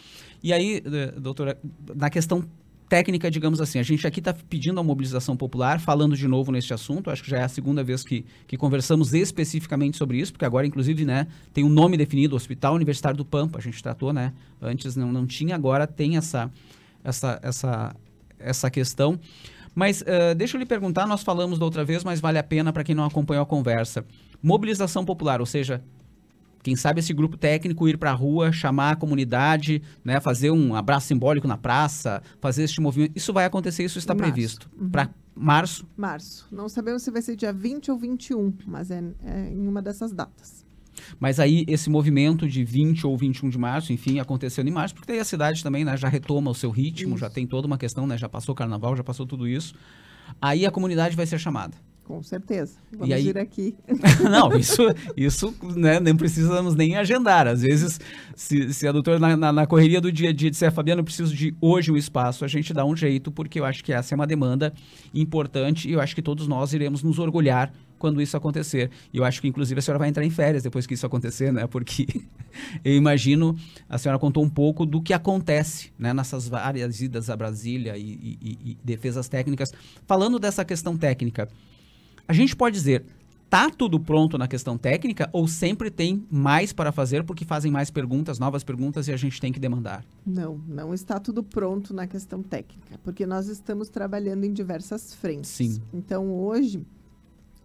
E 0.43 0.51
aí, 0.51 0.81
eh, 0.83 1.11
doutora, 1.19 1.59
na 1.95 2.09
questão 2.09 2.43
técnica, 2.87 3.29
digamos 3.29 3.59
assim, 3.59 3.79
a 3.79 3.83
gente 3.83 4.07
aqui 4.07 4.19
está 4.19 4.33
pedindo 4.33 4.79
a 4.79 4.83
mobilização 4.83 5.35
popular, 5.35 5.79
falando 5.79 6.15
de 6.15 6.27
novo 6.27 6.51
neste 6.51 6.73
assunto, 6.73 7.09
acho 7.09 7.23
que 7.23 7.29
já 7.29 7.37
é 7.37 7.43
a 7.43 7.49
segunda 7.49 7.83
vez 7.83 8.03
que, 8.03 8.25
que 8.47 8.55
conversamos 8.55 9.13
especificamente 9.13 9.97
sobre 9.97 10.17
isso, 10.17 10.31
porque 10.31 10.45
agora, 10.45 10.65
inclusive, 10.65 11.03
né, 11.05 11.27
tem 11.53 11.63
um 11.63 11.69
nome 11.69 11.97
definido, 11.97 12.35
Hospital 12.35 12.75
Universitário 12.75 13.17
do 13.17 13.25
Pampa, 13.25 13.59
a 13.59 13.61
gente 13.61 13.81
tratou, 13.83 14.13
né, 14.13 14.33
antes 14.61 14.95
não, 14.95 15.11
não 15.11 15.25
tinha, 15.25 15.55
agora 15.55 15.85
tem 15.85 16.17
essa, 16.17 16.51
essa, 17.03 17.39
essa, 17.43 17.95
essa 18.39 18.69
questão. 18.71 19.19
Mas 19.75 20.01
uh, 20.01 20.33
deixa 20.35 20.57
eu 20.57 20.59
lhe 20.59 20.65
perguntar, 20.65 21.05
nós 21.05 21.21
falamos 21.21 21.59
da 21.59 21.65
outra 21.65 21.85
vez, 21.85 22.03
mas 22.03 22.19
vale 22.19 22.39
a 22.39 22.43
pena 22.43 22.73
para 22.73 22.83
quem 22.83 22.95
não 22.95 23.05
acompanhou 23.05 23.43
a 23.43 23.45
conversa. 23.45 24.03
Mobilização 24.41 25.05
popular, 25.05 25.39
ou 25.39 25.45
seja, 25.45 25.83
quem 26.67 26.75
sabe 26.75 26.99
esse 26.99 27.13
grupo 27.13 27.37
técnico 27.37 27.87
ir 27.87 27.97
para 27.97 28.11
a 28.11 28.13
rua, 28.13 28.51
chamar 28.51 28.91
a 28.91 28.95
comunidade, 28.97 29.81
né, 30.03 30.19
fazer 30.19 30.51
um 30.51 30.75
abraço 30.75 31.07
simbólico 31.07 31.47
na 31.47 31.55
praça, 31.55 32.21
fazer 32.41 32.63
este 32.63 32.81
movimento. 32.81 33.13
Isso 33.15 33.31
vai 33.31 33.45
acontecer, 33.45 33.85
isso 33.85 33.97
está 33.97 34.13
previsto. 34.13 34.69
Uhum. 34.77 34.89
Para 34.89 35.09
março? 35.33 35.87
Março. 35.95 36.45
Não 36.51 36.67
sabemos 36.67 37.03
se 37.03 37.09
vai 37.09 37.21
ser 37.21 37.37
dia 37.37 37.53
20 37.53 37.89
ou 37.89 37.97
21, 37.97 38.53
mas 38.65 38.91
é, 38.91 39.01
é 39.23 39.49
em 39.49 39.65
uma 39.65 39.81
dessas 39.81 40.11
datas. 40.11 40.65
Mas 41.17 41.39
aí 41.39 41.63
esse 41.69 41.89
movimento 41.89 42.45
de 42.49 42.65
20 42.65 43.07
ou 43.07 43.17
21 43.17 43.49
de 43.49 43.57
março, 43.57 43.93
enfim, 43.93 44.19
acontecendo 44.19 44.67
em 44.67 44.71
março, 44.71 44.93
porque 44.93 45.09
daí 45.09 45.21
a 45.21 45.25
cidade 45.25 45.63
também 45.63 45.85
né, 45.85 45.95
já 45.95 46.09
retoma 46.09 46.51
o 46.51 46.53
seu 46.53 46.69
ritmo, 46.69 47.11
isso. 47.11 47.19
já 47.19 47.29
tem 47.29 47.47
toda 47.47 47.65
uma 47.65 47.77
questão, 47.77 48.05
né, 48.05 48.17
já 48.17 48.27
passou 48.27 48.51
o 48.51 48.55
carnaval, 48.57 48.93
já 48.93 49.05
passou 49.05 49.25
tudo 49.25 49.47
isso. 49.47 49.73
Aí 50.41 50.65
a 50.65 50.71
comunidade 50.71 51.15
vai 51.15 51.25
ser 51.25 51.39
chamada. 51.39 51.77
Com 52.07 52.23
certeza. 52.23 52.77
Vamos 52.93 53.09
e 53.09 53.13
aí... 53.13 53.23
vir 53.23 53.37
aqui. 53.37 53.75
não, 54.23 54.55
isso, 54.57 54.81
isso 55.17 55.53
né, 55.75 55.99
nem 55.99 56.15
precisamos 56.15 56.73
nem 56.73 56.95
agendar. 56.95 57.45
Às 57.47 57.63
vezes, 57.63 57.99
se, 58.33 58.73
se 58.73 58.87
a 58.87 58.93
doutora, 58.93 59.19
na, 59.19 59.35
na, 59.35 59.51
na, 59.51 59.67
correria 59.67 59.99
do 59.99 60.09
dia 60.09 60.29
a 60.29 60.33
dia, 60.33 60.49
disser, 60.49 60.71
Fabiano, 60.71 61.01
eu 61.01 61.03
preciso 61.03 61.35
de 61.35 61.53
hoje 61.59 61.91
um 61.91 61.97
espaço, 61.97 62.45
a 62.45 62.47
gente 62.47 62.73
dá 62.73 62.85
um 62.85 62.95
jeito, 62.95 63.29
porque 63.29 63.59
eu 63.59 63.65
acho 63.65 63.83
que 63.83 63.91
essa 63.91 64.13
é 64.13 64.15
uma 64.15 64.25
demanda 64.25 64.73
importante 65.13 65.89
e 65.89 65.91
eu 65.91 65.99
acho 65.99 66.15
que 66.15 66.21
todos 66.21 66.47
nós 66.47 66.71
iremos 66.71 67.03
nos 67.03 67.19
orgulhar 67.19 67.73
quando 67.99 68.21
isso 68.21 68.37
acontecer. 68.37 68.89
E 69.11 69.17
eu 69.17 69.25
acho 69.25 69.41
que, 69.41 69.47
inclusive, 69.49 69.77
a 69.77 69.81
senhora 69.81 69.99
vai 69.99 70.07
entrar 70.07 70.23
em 70.23 70.29
férias 70.29 70.63
depois 70.63 70.87
que 70.87 70.93
isso 70.93 71.05
acontecer, 71.05 71.51
né? 71.51 71.67
Porque 71.67 72.07
eu 72.85 72.93
imagino, 72.93 73.53
a 73.89 73.97
senhora 73.97 74.17
contou 74.17 74.45
um 74.45 74.49
pouco 74.49 74.85
do 74.85 75.01
que 75.01 75.13
acontece 75.13 75.91
né? 75.99 76.13
nessas 76.13 76.47
várias 76.47 77.01
idas 77.01 77.29
a 77.29 77.35
Brasília 77.35 77.97
e, 77.97 78.37
e, 78.41 78.59
e 78.63 78.77
defesas 78.81 79.27
técnicas. 79.27 79.73
Falando 80.05 80.39
dessa 80.39 80.63
questão 80.63 80.95
técnica, 80.95 81.49
a 82.27 82.33
gente 82.33 82.55
pode 82.55 82.75
dizer, 82.75 83.05
tá 83.49 83.69
tudo 83.69 83.99
pronto 83.99 84.37
na 84.37 84.47
questão 84.47 84.77
técnica 84.77 85.29
ou 85.31 85.47
sempre 85.47 85.89
tem 85.89 86.25
mais 86.29 86.73
para 86.73 86.91
fazer 86.91 87.23
porque 87.23 87.45
fazem 87.45 87.71
mais 87.71 87.89
perguntas, 87.89 88.39
novas 88.39 88.63
perguntas 88.63 89.07
e 89.07 89.13
a 89.13 89.17
gente 89.17 89.39
tem 89.39 89.51
que 89.51 89.59
demandar? 89.59 90.05
Não, 90.25 90.59
não 90.67 90.93
está 90.93 91.19
tudo 91.19 91.41
pronto 91.43 91.93
na 91.93 92.05
questão 92.07 92.43
técnica, 92.43 92.99
porque 93.03 93.25
nós 93.25 93.47
estamos 93.47 93.89
trabalhando 93.89 94.43
em 94.43 94.51
diversas 94.51 95.13
frentes. 95.13 95.49
Sim. 95.51 95.81
Então, 95.93 96.29
hoje, 96.33 96.85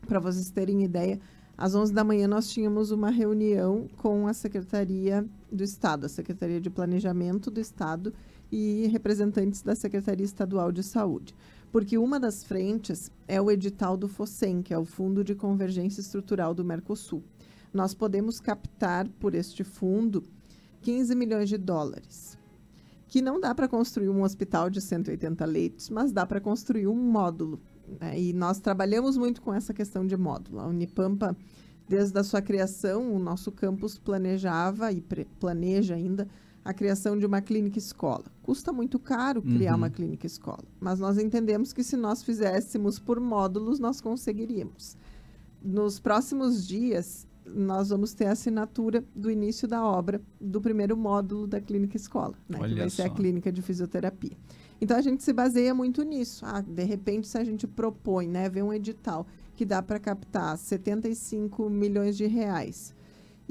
para 0.07 0.21
vocês 0.21 0.51
terem 0.51 0.85
ideia, 0.85 1.19
às 1.57 1.75
11 1.75 1.93
da 1.93 2.05
manhã 2.05 2.27
nós 2.29 2.49
tínhamos 2.49 2.91
uma 2.91 3.11
reunião 3.11 3.89
com 3.97 4.27
a 4.27 4.33
Secretaria 4.33 5.27
do 5.51 5.63
Estado, 5.63 6.07
a 6.07 6.09
Secretaria 6.09 6.61
de 6.61 6.71
Planejamento 6.71 7.51
do 7.51 7.61
Estado 7.61 8.13
e 8.51 8.89
representantes 8.93 9.63
da 9.63 9.75
Secretaria 9.75 10.25
Estadual 10.25 10.71
de 10.71 10.83
Saúde. 10.83 11.35
Porque 11.73 11.99
uma 11.99 12.21
das 12.21 12.45
frentes 12.45 13.11
é 13.27 13.41
o 13.41 13.51
edital 13.51 13.97
do 13.97 14.07
FOSEM, 14.07 14.63
que 14.63 14.73
é 14.73 14.79
o 14.79 14.85
Fundo 14.85 15.25
de 15.25 15.35
Convergência 15.35 16.01
Estrutural 16.01 16.55
do 16.55 16.65
Mercosul. 16.65 17.25
Nós 17.73 17.95
podemos 17.95 18.39
captar 18.39 19.09
por 19.19 19.35
este 19.35 19.65
fundo 19.65 20.23
15 20.83 21.15
milhões 21.17 21.49
de 21.49 21.57
dólares, 21.57 22.39
que 23.09 23.21
não 23.23 23.41
dá 23.41 23.55
para 23.55 23.67
construir 23.67 24.11
um 24.11 24.23
hospital 24.23 24.69
de 24.69 24.81
180 24.81 25.45
leitos, 25.47 25.89
mas 25.89 26.13
dá 26.13 26.25
para 26.25 26.41
construir 26.41 26.87
um 26.87 26.95
módulo 26.95 27.59
né? 28.01 28.19
E 28.19 28.33
nós 28.33 28.61
trabalhamos 28.61 29.17
muito 29.17 29.43
com 29.43 29.53
essa 29.53 29.75
questão 29.75 30.07
de 30.07 30.17
módulo. 30.17 30.61
A 30.61 30.67
Unipampa, 30.67 31.37
desde 31.89 32.19
a 32.19 32.25
sua 32.25 32.41
criação, 32.41 33.15
o 33.15 33.19
nosso 33.19 33.51
campus 33.51 33.99
planejava 33.99 34.93
e 34.93 35.01
planeja 35.39 35.95
ainda 35.95 36.29
a 36.65 36.73
criação 36.73 37.19
de 37.19 37.27
uma 37.27 37.41
clínica 37.41 37.79
escola. 37.79 38.25
Custa 38.43 38.73
muito 38.73 38.99
caro 38.99 39.43
criar 39.43 39.73
uhum. 39.73 39.79
uma 39.79 39.91
clínica 39.91 40.27
escola, 40.27 40.65
mas 40.81 41.01
nós 41.01 41.19
entendemos 41.19 41.73
que 41.73 41.83
se 41.83 41.97
nós 41.97 42.23
fizéssemos 42.23 42.99
por 42.99 43.19
módulos, 43.21 43.79
nós 43.79 44.01
conseguiríamos. 44.01 44.97
Nos 45.63 45.99
próximos 45.99 46.67
dias, 46.67 47.27
nós 47.47 47.89
vamos 47.91 48.15
ter 48.15 48.27
a 48.27 48.33
assinatura 48.33 49.05
do 49.15 49.31
início 49.31 49.67
da 49.67 49.85
obra 49.85 50.21
do 50.41 50.61
primeiro 50.61 50.97
módulo 50.97 51.47
da 51.47 51.61
clínica 51.61 51.97
escola, 51.97 52.35
né, 52.49 52.59
que 52.59 52.75
vai 52.75 52.91
só. 52.91 53.03
ser 53.03 53.03
a 53.03 53.11
clínica 53.11 53.51
de 53.51 53.63
fisioterapia. 53.63 54.37
Então 54.81 54.97
a 54.97 55.01
gente 55.01 55.23
se 55.23 55.33
baseia 55.33 55.75
muito 55.75 56.03
nisso. 56.03 56.45
Ah, 56.45 56.61
de 56.61 56.83
repente, 56.85 57.29
se 57.29 57.39
a 57.39 57.45
gente 57.45 57.67
propõe, 57.67 58.27
né, 58.27 58.49
ver 58.49 58.63
um 58.63 58.73
edital 58.73 59.27
que 59.55 59.65
dá 59.65 59.83
para 59.83 59.99
captar 59.99 60.57
75 60.57 61.69
milhões 61.69 62.17
de 62.17 62.27
reais. 62.27 62.95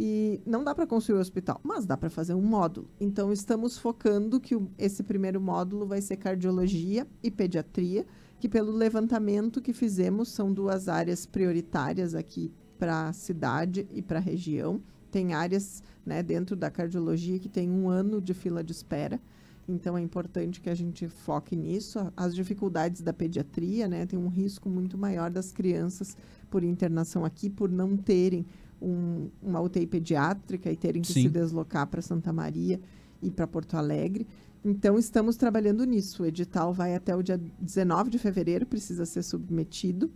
E 0.03 0.41
não 0.48 0.63
dá 0.63 0.74
para 0.74 0.88
construir 0.88 1.20
o 1.20 1.22
hospital, 1.22 1.62
mas 1.62 1.86
dá 1.86 1.96
para 1.96 2.10
fazer 2.10 2.34
um 2.34 2.41
módulo. 2.41 2.89
Então 3.00 3.31
estamos 3.31 3.77
focando 3.77 4.39
que 4.39 4.60
esse 4.75 5.03
primeiro 5.03 5.39
módulo 5.39 5.86
vai 5.86 6.01
ser 6.01 6.17
cardiologia 6.17 7.05
e 7.22 7.29
pediatria, 7.29 8.03
que 8.39 8.50
pelo 8.50 8.72
levantamento 8.72 9.62
que 9.62 9.74
fizemos 9.74 10.29
são 10.29 10.51
duas 10.51 10.89
áreas 10.89 11.27
prioritárias 11.27 12.15
aqui 12.15 12.51
para 12.79 13.10
a 13.10 13.13
cidade 13.13 13.88
e 13.91 14.01
para 14.01 14.17
a 14.17 14.22
região. 14.22 14.81
Tem 15.12 15.36
áreas 15.36 15.84
né, 16.03 16.24
dentro 16.24 16.55
da 16.55 16.72
cardiologia 16.72 17.38
que 17.38 17.48
tem 17.48 17.70
um 17.70 17.88
ano 17.88 18.20
de 18.20 18.34
fila 18.34 18.63
de 18.63 18.72
espera. 18.72 19.22
Então 19.70 19.96
é 19.96 20.01
importante 20.01 20.60
que 20.60 20.70
a 20.72 20.74
gente 20.74 21.08
foque 21.08 21.55
nisso. 21.55 22.12
As 22.17 22.34
dificuldades 22.34 23.03
da 23.03 23.13
pediatria, 23.13 23.88
né? 23.88 24.08
Tem 24.08 24.17
um 24.17 24.29
risco 24.29 24.67
muito 24.67 24.98
maior 24.98 25.29
das 25.29 25.51
crianças 25.51 26.17
por 26.50 26.63
internação 26.63 27.24
aqui, 27.24 27.51
por 27.51 27.70
não 27.70 27.96
terem 27.96 28.48
um, 28.81 29.29
uma 29.41 29.61
UTI 29.61 29.85
pediátrica 29.85 30.71
e 30.71 30.75
terem 30.75 31.01
que 31.01 31.13
Sim. 31.13 31.23
se 31.23 31.29
deslocar 31.29 31.88
para 31.88 32.01
Santa 32.01 32.33
Maria 32.33 32.79
e 33.21 33.29
para 33.29 33.45
Porto 33.45 33.75
Alegre. 33.75 34.27
Então, 34.63 34.97
estamos 34.97 35.35
trabalhando 35.35 35.83
nisso. 35.85 36.23
O 36.23 36.25
edital 36.25 36.73
vai 36.73 36.95
até 36.95 37.15
o 37.15 37.21
dia 37.21 37.39
19 37.59 38.09
de 38.09 38.17
fevereiro, 38.17 38.65
precisa 38.65 39.05
ser 39.05 39.23
submetido. 39.23 40.11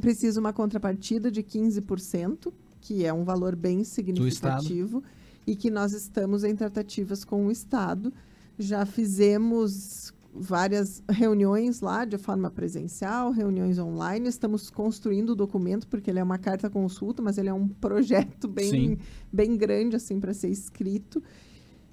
Precisa 0.00 0.40
uma 0.40 0.52
contrapartida 0.52 1.30
de 1.30 1.42
15%, 1.42 2.52
que 2.80 3.04
é 3.04 3.12
um 3.12 3.24
valor 3.24 3.54
bem 3.54 3.84
significativo, 3.84 5.02
e 5.46 5.54
que 5.54 5.70
nós 5.70 5.92
estamos 5.92 6.44
em 6.44 6.54
tratativas 6.54 7.24
com 7.24 7.46
o 7.46 7.50
Estado 7.50 8.12
já 8.60 8.84
fizemos 8.84 10.12
várias 10.32 11.02
reuniões 11.08 11.80
lá 11.80 12.04
de 12.04 12.16
forma 12.16 12.50
presencial, 12.50 13.30
reuniões 13.30 13.78
online. 13.78 14.28
Estamos 14.28 14.70
construindo 14.70 15.30
o 15.30 15.36
documento 15.36 15.88
porque 15.88 16.10
ele 16.10 16.18
é 16.18 16.22
uma 16.22 16.38
carta 16.38 16.70
consulta, 16.70 17.22
mas 17.22 17.38
ele 17.38 17.48
é 17.48 17.54
um 17.54 17.68
projeto 17.80 18.48
bem, 18.48 18.98
bem 19.32 19.56
grande 19.56 19.96
assim 19.96 20.20
para 20.20 20.32
ser 20.32 20.48
escrito. 20.48 21.22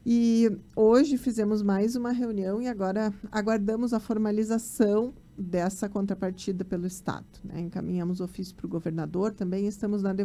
E 0.06 0.50
hoje 0.76 1.18
fizemos 1.18 1.62
mais 1.62 1.96
uma 1.96 2.12
reunião 2.12 2.62
e 2.62 2.68
agora 2.68 3.14
aguardamos 3.32 3.94
a 3.94 4.00
formalização 4.00 5.14
dessa 5.38 5.88
contrapartida 5.88 6.66
pelo 6.66 6.88
Estado. 6.88 7.26
Né? 7.44 7.62
Encaminhamos 7.62 8.20
ofício 8.20 8.56
para 8.56 8.66
o 8.66 8.70
governador, 8.70 9.34
também 9.34 9.68
estamos 9.68 10.02
na 10.02 10.16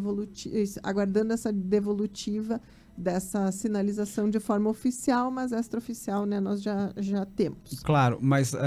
aguardando 0.83 1.33
essa 1.33 1.53
devolutiva 1.53 2.61
dessa 2.97 3.51
sinalização 3.53 4.29
de 4.29 4.39
forma 4.39 4.69
oficial, 4.71 5.31
mas 5.31 5.53
extraoficial, 5.53 6.27
né, 6.27 6.41
nós 6.41 6.63
já, 6.63 6.93
já 6.97 7.25
temos. 7.25 7.81
Claro, 7.83 8.19
mas 8.21 8.53
uh, 8.53 8.59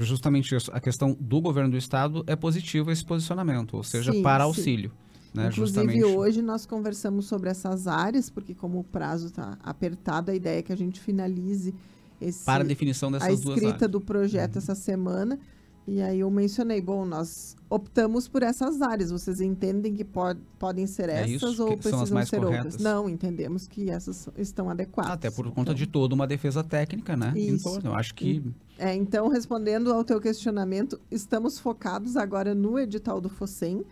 justamente 0.00 0.54
isso, 0.54 0.70
a 0.72 0.80
questão 0.80 1.16
do 1.18 1.40
governo 1.40 1.70
do 1.70 1.76
estado 1.76 2.22
é 2.26 2.36
positivo 2.36 2.90
esse 2.90 3.04
posicionamento, 3.04 3.76
ou 3.76 3.82
seja, 3.82 4.12
sim, 4.12 4.22
para 4.22 4.44
auxílio. 4.44 4.92
Né, 5.32 5.48
Inclusive, 5.48 5.80
justamente... 5.92 6.04
hoje 6.04 6.42
nós 6.42 6.66
conversamos 6.66 7.26
sobre 7.26 7.48
essas 7.50 7.86
áreas, 7.86 8.28
porque 8.28 8.54
como 8.54 8.80
o 8.80 8.84
prazo 8.84 9.26
está 9.26 9.56
apertado, 9.62 10.30
a 10.30 10.34
ideia 10.34 10.58
é 10.58 10.62
que 10.62 10.72
a 10.72 10.76
gente 10.76 11.00
finalize 11.00 11.74
esse, 12.20 12.44
para 12.44 12.62
a 12.62 12.66
definição 12.66 13.10
dessas 13.10 13.28
a 13.28 13.32
escrita 13.32 13.88
do 13.88 14.00
projeto 14.00 14.56
uhum. 14.56 14.58
essa 14.58 14.74
semana 14.74 15.38
E 15.86 16.00
aí 16.00 16.20
eu 16.20 16.30
mencionei, 16.30 16.80
bom, 16.80 17.04
nós 17.04 17.56
optamos 17.68 18.28
por 18.28 18.42
essas 18.42 18.80
áreas. 18.80 19.10
Vocês 19.10 19.40
entendem 19.40 19.94
que 19.94 20.04
pod 20.04 20.38
podem 20.58 20.86
ser 20.86 21.08
É 21.08 21.22
essas 21.34 21.58
ou 21.58 21.76
precisam 21.76 22.24
ser 22.24 22.38
corretas. 22.38 22.74
outras? 22.74 22.82
Não, 22.82 23.08
entendemos 23.08 23.66
que 23.66 23.90
essas 23.90 24.28
estão 24.36 24.70
adequadas. 24.70 25.12
Até 25.12 25.30
por 25.30 25.46
conta 25.46 25.62
Então, 25.62 25.74
de 25.74 25.86
toda 25.86 26.14
uma 26.14 26.26
defesa 26.26 26.62
técnica, 26.62 27.16
né? 27.16 27.32
Isso. 27.34 27.64
torno. 27.64 27.90
Eu 27.90 27.94
acho 27.94 28.14
que 28.14 28.42
É, 28.78 28.94
então, 28.94 29.28
respondendo 29.28 29.92
ao 29.92 30.04
teu 30.04 30.20
questionamento, 30.20 31.00
estamos 31.10 31.58
focados 31.58 32.16
agora 32.16 32.54
no 32.54 32.78
edital 32.78 33.20
do 33.20 33.28
FOSEM, 33.28 33.82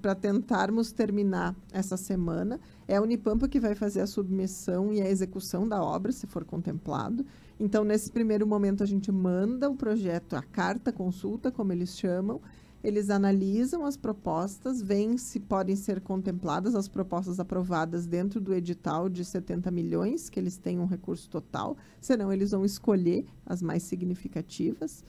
para 0.00 0.14
tentarmos 0.14 0.92
terminar 0.92 1.54
essa 1.72 1.96
semana. 1.96 2.60
É 2.86 2.96
a 2.96 3.02
Unipampa 3.02 3.48
que 3.48 3.60
vai 3.60 3.74
fazer 3.74 4.00
a 4.00 4.06
submissão 4.06 4.92
e 4.92 5.00
a 5.00 5.08
execução 5.08 5.68
da 5.68 5.82
obra, 5.82 6.12
se 6.12 6.26
for 6.26 6.44
contemplado. 6.44 7.24
Então, 7.58 7.84
nesse 7.84 8.10
primeiro 8.10 8.46
momento, 8.46 8.82
a 8.82 8.86
gente 8.86 9.10
manda 9.12 9.68
o 9.70 9.76
projeto, 9.76 10.34
a 10.34 10.42
carta 10.42 10.92
consulta, 10.92 11.50
como 11.50 11.72
eles 11.72 11.96
chamam. 11.96 12.40
Eles 12.82 13.10
analisam 13.10 13.84
as 13.86 13.96
propostas, 13.96 14.82
veem 14.82 15.16
se 15.16 15.38
podem 15.38 15.76
ser 15.76 16.00
contempladas 16.00 16.74
as 16.74 16.88
propostas 16.88 17.38
aprovadas 17.38 18.06
dentro 18.06 18.40
do 18.40 18.52
edital 18.52 19.08
de 19.08 19.24
70 19.24 19.70
milhões, 19.70 20.28
que 20.28 20.40
eles 20.40 20.56
têm 20.56 20.80
um 20.80 20.86
recurso 20.86 21.30
total, 21.30 21.76
senão 22.00 22.32
eles 22.32 22.50
vão 22.50 22.64
escolher 22.64 23.24
as 23.46 23.62
mais 23.62 23.84
significativas. 23.84 25.04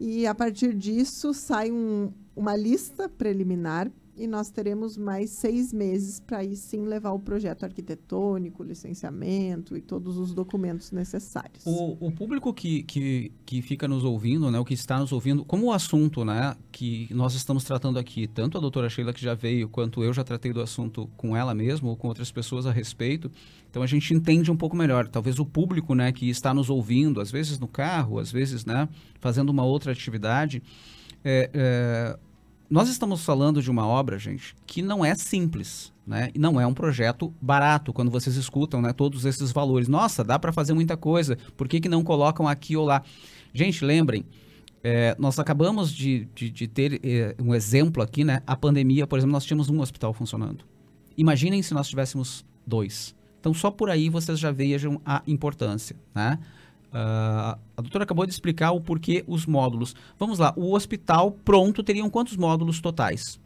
E 0.00 0.26
a 0.26 0.34
partir 0.34 0.74
disso 0.74 1.34
sai 1.34 1.70
um- 1.70 2.10
uma 2.34 2.56
lista 2.56 3.06
preliminar 3.06 3.92
e 4.16 4.26
nós 4.26 4.50
teremos 4.50 4.96
mais 4.96 5.30
seis 5.30 5.72
meses 5.72 6.20
para 6.20 6.38
aí 6.38 6.56
sim 6.56 6.84
levar 6.84 7.12
o 7.12 7.18
projeto 7.18 7.64
arquitetônico, 7.64 8.62
licenciamento 8.62 9.76
e 9.76 9.80
todos 9.80 10.18
os 10.18 10.34
documentos 10.34 10.92
necessários. 10.92 11.64
O, 11.64 11.96
o 12.00 12.12
público 12.12 12.52
que, 12.52 12.82
que, 12.82 13.32
que 13.46 13.62
fica 13.62 13.88
nos 13.88 14.04
ouvindo, 14.04 14.50
né, 14.50 14.58
o 14.58 14.64
que 14.64 14.74
está 14.74 14.98
nos 14.98 15.12
ouvindo, 15.12 15.44
como 15.44 15.66
o 15.66 15.72
assunto 15.72 16.24
né, 16.24 16.56
que 16.70 17.08
nós 17.12 17.34
estamos 17.34 17.64
tratando 17.64 17.98
aqui, 17.98 18.26
tanto 18.26 18.58
a 18.58 18.60
doutora 18.60 18.90
Sheila 18.90 19.12
que 19.12 19.22
já 19.22 19.34
veio, 19.34 19.68
quanto 19.68 20.02
eu 20.02 20.12
já 20.12 20.22
tratei 20.22 20.52
do 20.52 20.60
assunto 20.60 21.08
com 21.16 21.36
ela 21.36 21.54
mesma 21.54 21.88
ou 21.88 21.96
com 21.96 22.08
outras 22.08 22.30
pessoas 22.30 22.66
a 22.66 22.72
respeito, 22.72 23.30
então 23.70 23.82
a 23.82 23.86
gente 23.86 24.12
entende 24.12 24.50
um 24.50 24.56
pouco 24.56 24.76
melhor. 24.76 25.08
Talvez 25.08 25.38
o 25.38 25.46
público 25.46 25.94
né, 25.94 26.12
que 26.12 26.28
está 26.28 26.52
nos 26.52 26.68
ouvindo, 26.68 27.20
às 27.20 27.30
vezes 27.30 27.58
no 27.58 27.68
carro, 27.68 28.18
às 28.18 28.30
vezes 28.30 28.64
né, 28.64 28.88
fazendo 29.20 29.50
uma 29.50 29.64
outra 29.64 29.92
atividade, 29.92 30.62
é, 31.24 31.50
é, 31.52 32.18
nós 32.70 32.88
estamos 32.88 33.24
falando 33.24 33.60
de 33.60 33.68
uma 33.68 33.84
obra, 33.84 34.16
gente, 34.16 34.54
que 34.64 34.80
não 34.80 35.04
é 35.04 35.12
simples, 35.16 35.92
né? 36.06 36.30
E 36.32 36.38
não 36.38 36.60
é 36.60 36.64
um 36.64 36.72
projeto 36.72 37.34
barato. 37.42 37.92
Quando 37.92 38.12
vocês 38.12 38.36
escutam, 38.36 38.80
né, 38.80 38.92
todos 38.92 39.24
esses 39.24 39.50
valores, 39.50 39.88
nossa, 39.88 40.22
dá 40.22 40.38
para 40.38 40.52
fazer 40.52 40.72
muita 40.72 40.96
coisa. 40.96 41.36
Por 41.56 41.66
que, 41.66 41.80
que 41.80 41.88
não 41.88 42.04
colocam 42.04 42.46
aqui 42.46 42.76
ou 42.76 42.86
lá? 42.86 43.02
Gente, 43.52 43.84
lembrem, 43.84 44.24
é, 44.84 45.16
nós 45.18 45.36
acabamos 45.40 45.92
de, 45.92 46.28
de, 46.32 46.48
de 46.48 46.68
ter 46.68 47.00
é, 47.02 47.34
um 47.42 47.52
exemplo 47.52 48.04
aqui, 48.04 48.22
né? 48.22 48.40
A 48.46 48.54
pandemia, 48.54 49.04
por 49.04 49.18
exemplo, 49.18 49.32
nós 49.32 49.44
tínhamos 49.44 49.68
um 49.68 49.80
hospital 49.80 50.12
funcionando. 50.12 50.64
Imaginem 51.16 51.60
se 51.62 51.74
nós 51.74 51.88
tivéssemos 51.88 52.44
dois. 52.64 53.16
Então, 53.40 53.52
só 53.52 53.68
por 53.68 53.90
aí 53.90 54.08
vocês 54.08 54.38
já 54.38 54.52
vejam 54.52 55.00
a 55.04 55.22
importância, 55.26 55.96
né? 56.14 56.38
Ah, 56.92 57.58
a 57.76 57.82
doutora 57.82 58.04
acabou 58.04 58.26
de 58.26 58.32
explicar 58.32 58.72
o 58.72 58.80
porquê 58.80 59.24
os 59.26 59.46
módulos. 59.46 59.94
Vamos 60.18 60.38
lá, 60.38 60.52
o 60.56 60.74
hospital 60.74 61.32
pronto 61.44 61.82
teriam 61.82 62.10
quantos 62.10 62.36
módulos 62.36 62.80
totais? 62.80 63.38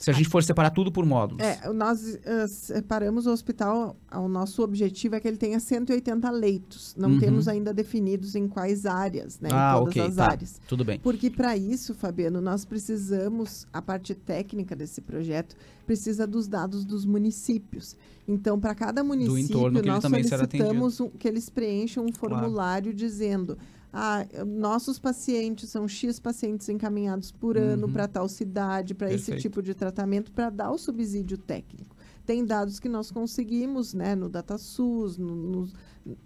Se 0.00 0.10
a 0.10 0.14
gente 0.14 0.28
for 0.30 0.42
separar 0.42 0.70
tudo 0.70 0.90
por 0.90 1.04
módulos. 1.04 1.44
É, 1.46 1.70
nós 1.74 2.18
eh, 2.24 2.46
separamos 2.48 3.26
o 3.26 3.30
hospital, 3.30 3.94
o 4.10 4.28
nosso 4.28 4.62
objetivo 4.62 5.14
é 5.14 5.20
que 5.20 5.28
ele 5.28 5.36
tenha 5.36 5.60
180 5.60 6.30
leitos. 6.30 6.94
Não 6.96 7.10
Uhum. 7.10 7.18
temos 7.20 7.46
ainda 7.46 7.72
definidos 7.74 8.34
em 8.34 8.48
quais 8.48 8.86
áreas, 8.86 9.38
né? 9.38 9.50
ah, 9.52 9.74
em 9.74 9.78
todas 9.80 9.88
ok, 9.92 10.02
as 10.02 10.16
tá. 10.16 10.24
áreas. 10.30 10.60
Tudo 10.66 10.84
bem. 10.86 10.98
Porque 11.00 11.28
para 11.30 11.54
isso, 11.54 11.94
Fabiano, 11.94 12.40
nós 12.40 12.64
precisamos, 12.64 13.66
a 13.72 13.82
parte 13.82 14.14
técnica 14.14 14.74
desse 14.74 15.02
projeto 15.02 15.54
precisa 15.86 16.26
dos 16.26 16.48
dados 16.48 16.84
dos 16.84 17.04
municípios. 17.04 17.94
Então, 18.26 18.58
para 18.58 18.74
cada 18.74 19.04
município, 19.04 19.70
nós 19.84 20.02
solicitamos 20.02 20.98
um- 21.00 21.10
que 21.10 21.28
eles 21.28 21.50
preencham 21.50 22.06
um 22.06 22.12
formulário 22.12 22.94
dizendo 22.94 23.58
ah, 23.92 24.24
nossos 24.46 24.98
pacientes 24.98 25.68
são 25.70 25.86
X 25.88 26.18
pacientes 26.20 26.68
encaminhados 26.68 27.30
por 27.32 27.56
ano 27.58 27.86
Uhum. 27.86 27.92
para 27.92 28.06
tal 28.08 28.28
cidade, 28.28 28.94
para 28.94 29.12
esse 29.12 29.36
tipo 29.38 29.62
de 29.62 29.74
tratamento, 29.74 30.30
para 30.32 30.50
dar 30.50 30.70
o 30.70 30.78
subsídio 30.78 31.36
técnico. 31.38 31.96
Tem 32.24 32.44
dados 32.44 32.78
que 32.78 32.88
nós 32.88 33.10
conseguimos, 33.10 33.92
né, 33.94 34.14
no 34.14 34.28
DataSUS, 34.28 35.18
no- 35.18 35.34
nos, 35.34 35.74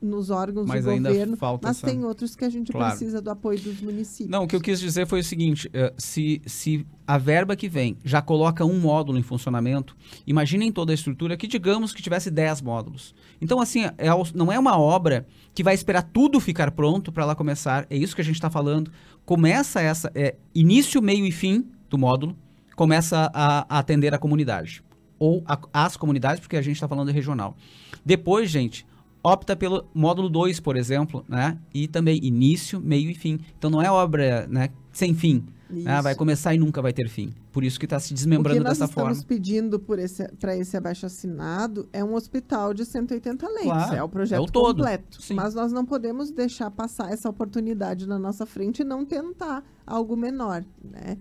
nos 0.00 0.30
órgãos 0.30 0.66
Mas 0.66 0.84
de 0.84 0.90
ainda 0.90 1.10
governo, 1.10 1.36
falta 1.36 1.66
mas 1.68 1.78
essa- 1.78 1.86
tem 1.86 2.04
outros 2.04 2.36
que 2.36 2.44
a 2.44 2.48
gente 2.48 2.70
Claro. 2.72 2.90
precisa 2.96 3.20
do 3.20 3.28
apoio 3.30 3.58
dos 3.60 3.80
municípios. 3.80 4.30
Não, 4.30 4.44
o 4.44 4.46
que 4.48 4.54
eu 4.54 4.60
quis 4.60 4.78
dizer 4.80 5.06
foi 5.06 5.20
o 5.20 5.24
seguinte: 5.24 5.68
eh, 5.72 5.92
se, 5.98 6.40
se 6.46 6.86
a 7.06 7.18
verba 7.18 7.56
que 7.56 7.68
vem 7.68 7.96
já 8.04 8.22
coloca 8.22 8.64
um 8.64 8.78
módulo 8.78 9.18
em 9.18 9.22
funcionamento, 9.22 9.96
imaginem 10.26 10.70
toda 10.72 10.92
a 10.92 10.94
estrutura 10.94 11.36
que, 11.36 11.46
digamos, 11.46 11.92
que 11.92 12.00
tivesse 12.02 12.30
10 12.30 12.62
módulos. 12.62 13.14
Então, 13.40 13.60
assim, 13.60 13.84
é 13.98 14.08
não 14.34 14.50
é 14.52 14.58
uma 14.58 14.78
obra 14.78 15.26
que 15.54 15.62
vai 15.62 15.74
esperar 15.74 16.02
tudo 16.02 16.38
ficar 16.40 16.70
pronto 16.70 17.10
para 17.12 17.24
ela 17.24 17.34
começar. 17.34 17.86
É 17.90 17.96
isso 17.96 18.14
que 18.14 18.20
a 18.22 18.24
gente 18.24 18.36
está 18.36 18.48
falando. 18.50 18.90
Começa 19.24 19.80
essa. 19.80 20.10
É, 20.14 20.36
início, 20.54 21.02
meio 21.02 21.26
e 21.26 21.32
fim 21.32 21.66
do 21.90 21.98
módulo, 21.98 22.36
começa 22.76 23.30
a, 23.34 23.66
a 23.68 23.78
atender 23.80 24.14
a 24.14 24.18
comunidade. 24.18 24.82
Ou 25.18 25.42
a- 25.46 25.58
as 25.72 25.96
comunidades, 25.96 26.40
porque 26.40 26.56
a 26.56 26.62
gente 26.62 26.76
está 26.76 26.88
falando 26.88 27.10
regional. 27.10 27.56
Depois, 28.04 28.50
gente, 28.50 28.84
opta 29.24 29.56
pelo 29.56 29.86
módulo 29.94 30.28
2, 30.28 30.60
por 30.60 30.76
exemplo, 30.76 31.24
né? 31.26 31.58
E 31.72 31.88
também 31.88 32.20
início, 32.22 32.78
meio 32.80 33.10
e 33.10 33.14
fim. 33.14 33.40
Então 33.58 33.70
não 33.70 33.80
é 33.80 33.90
obra 33.90 34.46
né, 34.46 34.68
sem 34.92 35.14
fim. 35.14 35.42
né? 35.70 36.02
Vai 36.02 36.14
começar 36.14 36.54
e 36.54 36.58
nunca 36.58 36.82
vai 36.82 36.92
ter 36.92 37.08
fim. 37.08 37.32
Por 37.50 37.64
isso 37.64 37.78
que 37.78 37.86
está 37.86 37.98
se 37.98 38.12
O 38.12 38.14
desmembrando 38.14 38.58
que 38.58 38.64
nós 38.64 38.78
dessa 38.78 38.90
estamos 38.90 39.18
forma. 39.18 39.26
pedindo 39.26 39.78
para 39.80 40.02
esse, 40.02 40.28
esse 40.58 40.76
abaixo 40.76 41.06
assinado 41.06 41.88
é 41.92 42.04
um 42.04 42.14
hospital 42.14 42.74
de 42.74 42.84
180 42.84 43.46
leitos. 43.48 43.64
Claro, 43.64 43.96
é 43.96 44.02
o 44.02 44.08
projeto 44.08 44.38
é 44.40 44.42
o 44.42 44.46
todo, 44.46 44.76
completo. 44.76 45.22
sim. 45.22 45.34
Mas 45.34 45.54
nós 45.54 45.72
não 45.72 45.86
podemos 45.86 46.30
deixar 46.30 46.70
passar 46.70 47.10
essa 47.12 47.28
oportunidade 47.28 48.06
na 48.06 48.18
nossa 48.18 48.44
frente 48.44 48.80
e 48.80 48.84
não 48.84 49.04
tentar 49.06 49.64
algo 49.86 50.16
menor. 50.16 50.64
Né? 50.84 51.16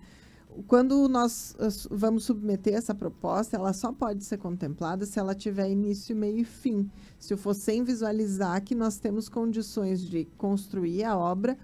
Quando 0.66 1.08
nós 1.08 1.54
eh, 1.58 1.68
vamos 1.90 2.24
submeter 2.24 2.74
essa 2.74 2.94
proposta, 2.94 3.56
ela 3.56 3.72
só 3.72 3.92
pode 3.92 4.24
ser 4.24 4.38
contemplada 4.38 5.04
se 5.04 5.18
ela 5.18 5.34
tiver 5.34 5.68
início, 5.70 6.14
meio 6.14 6.38
e 6.38 6.44
fim. 6.44 6.88
Se 7.18 7.36
for 7.36 7.54
sem 7.54 7.82
visualizar 7.82 8.62
que 8.62 8.74
nós 8.74 8.98
temos 8.98 9.28
condições 9.28 10.00
de 10.02 10.24
construir 10.38 11.04
a 11.04 11.16
obra, 11.16 11.56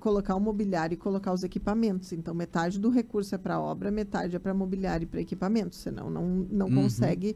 colocar 0.00 0.34
o 0.34 0.40
mobiliário 0.40 0.94
e 0.94 0.98
colocar 0.98 1.32
os 1.32 1.42
equipamentos. 1.42 2.12
Então, 2.12 2.34
metade 2.34 2.78
do 2.78 2.90
recurso 2.90 3.34
é 3.34 3.38
para 3.38 3.58
obra, 3.60 3.90
metade 3.90 4.36
é 4.36 4.38
para 4.38 4.52
mobiliário 4.52 5.04
e 5.04 5.06
para 5.06 5.20
equipamentos. 5.20 5.78
Senão, 5.78 6.10
não, 6.10 6.46
não 6.50 6.66
Uhum. 6.68 6.74
consegue 6.74 7.34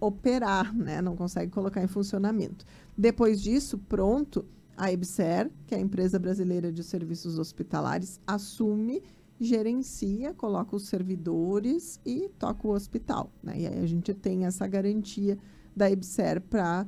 operar, 0.00 0.74
né? 0.74 1.00
não 1.00 1.16
consegue 1.16 1.50
colocar 1.50 1.82
em 1.82 1.86
funcionamento. 1.86 2.64
Depois 2.96 3.40
disso, 3.40 3.78
pronto, 3.78 4.44
a 4.76 4.92
EBSER, 4.92 5.50
que 5.66 5.74
é 5.74 5.78
a 5.78 5.80
Empresa 5.80 6.18
Brasileira 6.18 6.70
de 6.70 6.82
Serviços 6.84 7.38
Hospitalares, 7.38 8.20
assume 8.26 9.02
gerencia, 9.40 10.32
coloca 10.34 10.74
os 10.76 10.86
servidores 10.88 12.00
e 12.04 12.28
toca 12.38 12.66
o 12.66 12.72
hospital. 12.72 13.30
Né? 13.42 13.60
E 13.60 13.66
aí 13.66 13.78
a 13.78 13.86
gente 13.86 14.12
tem 14.14 14.44
essa 14.46 14.66
garantia 14.66 15.38
da 15.74 15.90
EBSER 15.90 16.40
para 16.40 16.86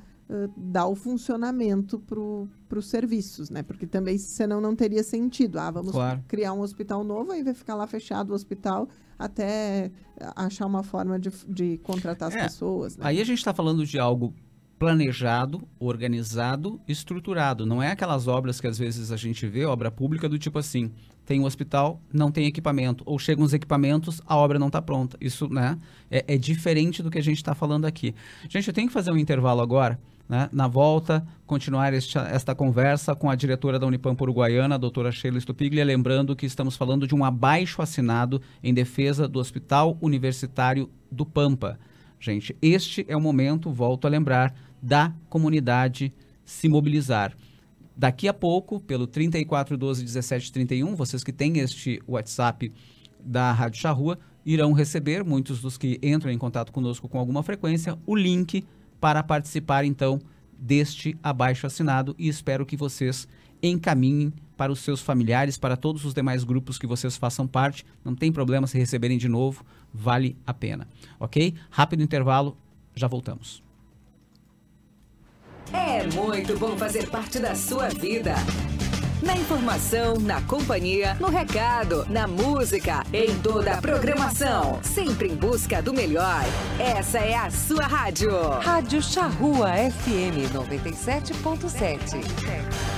dar 0.57 0.87
o 0.87 0.95
funcionamento 0.95 1.99
para 1.99 2.79
os 2.79 2.87
serviços, 2.87 3.49
né? 3.49 3.63
Porque 3.63 3.87
também, 3.87 4.19
senão, 4.19 4.61
não 4.61 4.77
teria 4.77 5.03
sentido. 5.03 5.59
Ah, 5.59 5.71
vamos 5.71 5.93
Claro. 5.93 6.23
criar 6.29 6.53
um 6.53 6.61
hospital 6.61 7.03
novo, 7.03 7.33
aí 7.33 7.43
vai 7.43 7.55
ficar 7.55 7.75
lá 7.75 7.87
fechado 7.87 8.31
o 8.31 8.35
hospital 8.35 8.89
até 9.19 9.91
achar 10.37 10.67
uma 10.67 10.83
forma 10.83 11.19
de, 11.19 11.31
de 11.49 11.79
contratar 11.79 12.29
as 12.29 12.35
É, 12.35 12.43
pessoas. 12.43 12.97
Né? 12.99 13.05
Aí 13.07 13.21
a 13.21 13.25
gente 13.25 13.39
está 13.39 13.55
falando 13.55 13.87
de 13.87 13.99
algo 13.99 14.35
planejado, 14.79 15.67
organizado, 15.79 16.81
estruturado. 16.87 17.67
Não 17.67 17.83
é 17.83 17.91
aquelas 17.91 18.29
obras 18.29 18.61
que 18.61 18.67
às 18.67 18.79
vezes 18.79 19.11
a 19.11 19.17
gente 19.17 19.47
vê, 19.47 19.65
obra 19.65 19.91
pública 19.91 20.29
do 20.29 20.39
tipo 20.39 20.59
assim, 20.59 20.91
tem 21.27 21.41
um 21.41 21.45
hospital, 21.45 22.01
não 22.13 22.31
tem 22.31 22.47
equipamento, 22.47 23.03
ou 23.05 23.19
chegam 23.19 23.45
os 23.45 23.53
equipamentos, 23.53 24.23
a 24.27 24.37
obra 24.37 24.59
não 24.59 24.69
está 24.69 24.81
pronta. 24.81 25.17
Isso, 25.21 25.49
né, 25.53 25.77
é, 26.11 26.25
é 26.27 26.39
diferente 26.39 27.03
do 27.03 27.11
que 27.11 27.19
a 27.19 27.23
gente 27.23 27.37
está 27.39 27.55
falando 27.55 27.85
aqui. 27.85 28.15
Gente, 28.49 28.69
eu 28.69 28.75
tenho 28.75 28.87
que 28.87 28.93
fazer 28.93 29.11
um 29.11 29.17
intervalo 29.17 29.61
agora, 29.61 29.99
né? 30.29 30.49
Na 30.53 30.69
volta, 30.69 31.27
continuar 31.47 31.93
esta, 31.93 32.29
esta 32.29 32.55
conversa 32.55 33.15
com 33.15 33.31
a 33.31 33.35
diretora 33.35 33.79
da 33.79 33.87
Unipampa 33.87 34.25
Uruguaiana, 34.25 34.75
a 34.77 34.79
doutora 34.79 35.11
Sheila 35.11 35.41
Stupiglia, 35.41 35.85
lembrando 35.85 36.37
que 36.37 36.47
estamos 36.47 36.77
falando 36.77 37.07
de 37.07 37.15
um 37.15 37.25
abaixo 37.25 37.81
assinado 37.83 38.41
em 38.63 38.73
defesa 38.73 39.27
do 39.27 39.39
Hospital 39.39 39.97
Universitário 40.01 40.89
do 41.11 41.25
Pampa. 41.25 41.79
Gente, 42.21 42.57
este 42.61 43.07
é 43.09 43.17
o 43.17 43.21
momento, 43.21 43.71
volto 43.71 44.07
a 44.07 44.11
lembrar, 44.11 44.53
da 44.83 45.13
comunidade 45.29 46.13
se 46.45 46.69
mobilizar. 46.69 47.37
Daqui 47.97 48.29
a 48.29 48.35
pouco, 48.35 48.81
pelo 48.81 49.07
3412 49.07 50.03
1731, 50.03 50.95
vocês 50.95 51.25
que 51.25 51.33
têm 51.33 51.59
este 51.59 52.01
WhatsApp 52.07 52.73
da 53.19 53.51
Rádio 53.53 53.81
Charrua 53.81 54.19
irão 54.47 54.73
receber, 54.73 55.25
muitos 55.25 55.61
dos 55.61 55.77
que 55.77 55.99
entram 56.03 56.31
em 56.31 56.39
contato 56.39 56.73
conosco 56.73 57.09
com 57.09 57.19
alguma 57.19 57.43
frequência, 57.43 57.99
o 58.07 58.15
link 58.15 58.65
para 59.01 59.23
participar 59.23 59.85
então 59.85 60.21
deste 60.59 61.17
abaixo 61.23 61.67
assinado 61.67 62.15
e 62.19 62.29
espero 62.29 62.65
que 62.65 62.77
vocês 62.77 63.29
encaminhem 63.63 64.33
para 64.57 64.73
os 64.73 64.81
seus 64.81 65.01
familiares, 65.01 65.57
para 65.57 65.77
todos 65.77 66.05
os 66.05 66.15
demais 66.15 66.45
grupos 66.45 66.79
que 66.79 66.87
vocês 66.87 67.17
façam 67.17 67.47
parte. 67.47 67.85
Não 68.05 68.15
tem 68.15 68.33
problema 68.33 68.67
se 68.67 68.79
receberem 68.79 69.19
de 69.19 69.29
novo, 69.29 69.65
vale 69.93 70.37
a 70.47 70.55
pena. 70.55 70.89
Ok? 71.21 71.55
Rápido 71.71 72.03
intervalo, 72.03 72.57
já 72.95 73.07
voltamos. 73.07 73.68
É 75.73 76.05
muito 76.15 76.59
bom 76.59 76.77
fazer 76.77 77.09
parte 77.09 77.39
da 77.39 77.55
sua 77.55 77.89
vida. 77.89 78.35
Na 79.23 79.35
informação, 79.37 80.19
na 80.19 80.41
companhia, 80.43 81.15
no 81.15 81.29
recado, 81.29 82.05
na 82.09 82.29
música, 82.29 83.03
em 83.13 83.37
toda 83.41 83.75
a 83.75 83.81
programação. 83.81 84.79
Sempre 84.83 85.29
em 85.29 85.35
busca 85.35 85.83
do 85.83 85.93
melhor. 85.93 86.45
Essa 86.79 87.19
é 87.19 87.35
a 87.35 87.51
sua 87.51 87.85
rádio. 87.85 88.31
Rádio 88.61 89.03
Charrua 89.03 89.71
FM 89.91 90.55
97.7. 90.55 92.89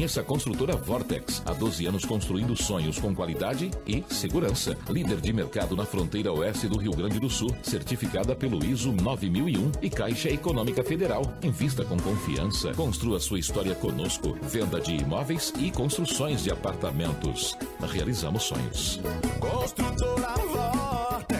Conheça 0.00 0.22
a 0.22 0.24
construtora 0.24 0.76
Vortex. 0.76 1.42
Há 1.44 1.52
12 1.52 1.84
anos 1.84 2.06
construindo 2.06 2.56
sonhos 2.56 2.98
com 2.98 3.14
qualidade 3.14 3.70
e 3.86 4.02
segurança. 4.08 4.74
Líder 4.88 5.20
de 5.20 5.30
mercado 5.30 5.76
na 5.76 5.84
fronteira 5.84 6.32
oeste 6.32 6.66
do 6.66 6.78
Rio 6.78 6.92
Grande 6.92 7.20
do 7.20 7.28
Sul. 7.28 7.54
Certificada 7.62 8.34
pelo 8.34 8.64
ISO 8.64 8.92
9001 8.92 9.72
e 9.82 9.90
Caixa 9.90 10.30
Econômica 10.30 10.82
Federal. 10.82 11.20
Invista 11.42 11.84
com 11.84 11.98
confiança. 11.98 12.72
Construa 12.72 13.20
sua 13.20 13.38
história 13.38 13.74
conosco. 13.74 14.38
Venda 14.40 14.80
de 14.80 14.96
imóveis 14.96 15.52
e 15.58 15.70
construções 15.70 16.44
de 16.44 16.50
apartamentos. 16.50 17.54
Realizamos 17.92 18.44
sonhos. 18.44 18.98
Construtora 19.38 20.34
Vortex. 20.48 21.39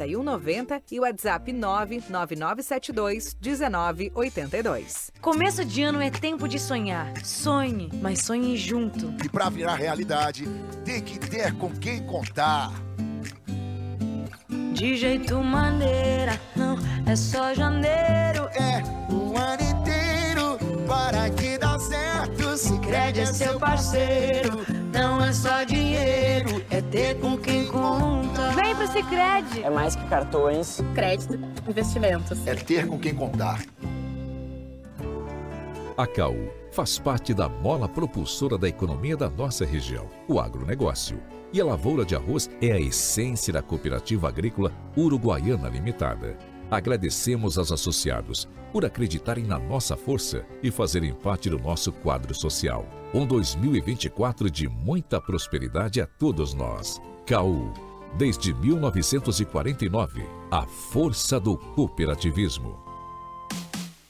4190 0.00 0.82
e 0.90 0.98
o 0.98 1.02
WhatsApp 1.02 1.52
99972 1.52 3.36
1982. 3.40 5.12
Começo 5.20 5.64
de 5.64 5.82
ano 5.82 6.00
é 6.00 6.10
tempo 6.10 6.48
de 6.48 6.58
sonhar. 6.58 7.12
Sonhe, 7.24 7.90
mas 8.00 8.20
sonhe 8.20 8.56
junto. 8.56 9.12
E 9.24 9.28
pra 9.28 9.50
virar 9.50 9.74
realidade, 9.74 10.48
tem 10.84 11.02
que 11.02 11.18
ter 11.18 11.52
com 11.54 11.70
quem 11.70 12.02
contar. 12.06 12.72
De 14.72 14.96
jeito 14.96 15.42
maneira, 15.42 16.40
não 16.56 16.76
é 17.06 17.14
só 17.14 17.52
janeiro. 17.52 18.48
É 18.54 18.82
o 19.12 19.36
ano 19.36 19.62
inteiro 19.62 19.79
para 20.90 21.30
que 21.30 21.56
dá 21.56 21.78
certo. 21.78 22.56
Se 22.56 22.76
crede 22.80 23.20
é 23.20 23.26
seu 23.26 23.60
parceiro, 23.60 24.58
não 24.92 25.24
é 25.24 25.32
só 25.32 25.62
dinheiro, 25.62 26.60
é 26.68 26.82
ter 26.82 27.14
com 27.20 27.38
quem 27.38 27.64
conta. 27.66 28.50
Vem 28.50 28.74
pro 28.74 28.88
Cicred. 28.88 29.62
É 29.62 29.70
mais 29.70 29.94
que 29.94 30.04
cartões. 30.08 30.80
Crédito, 30.92 31.38
investimentos. 31.68 32.44
É 32.44 32.56
ter 32.56 32.88
com 32.88 32.98
quem 32.98 33.14
contar. 33.14 33.62
A 35.96 36.06
CAU 36.08 36.34
faz 36.72 36.98
parte 36.98 37.32
da 37.32 37.48
mola 37.48 37.88
propulsora 37.88 38.58
da 38.58 38.68
economia 38.68 39.16
da 39.16 39.30
nossa 39.30 39.64
região, 39.64 40.08
o 40.26 40.40
agronegócio. 40.40 41.22
E 41.52 41.60
a 41.60 41.64
lavoura 41.64 42.04
de 42.04 42.16
arroz 42.16 42.50
é 42.60 42.72
a 42.72 42.80
essência 42.80 43.52
da 43.52 43.62
cooperativa 43.62 44.28
agrícola 44.28 44.72
Uruguaiana 44.96 45.68
Limitada. 45.68 46.49
Agradecemos 46.70 47.58
aos 47.58 47.72
associados 47.72 48.48
por 48.72 48.84
acreditarem 48.84 49.44
na 49.44 49.58
nossa 49.58 49.96
força 49.96 50.46
e 50.62 50.70
fazerem 50.70 51.12
parte 51.12 51.50
do 51.50 51.58
nosso 51.58 51.90
quadro 51.90 52.32
social. 52.32 52.86
Um 53.12 53.26
2024 53.26 54.48
de 54.48 54.68
muita 54.68 55.20
prosperidade 55.20 56.00
a 56.00 56.06
todos 56.06 56.54
nós. 56.54 57.00
CAU, 57.26 57.74
desde 58.16 58.54
1949, 58.54 60.22
a 60.50 60.62
força 60.62 61.40
do 61.40 61.56
cooperativismo. 61.56 62.89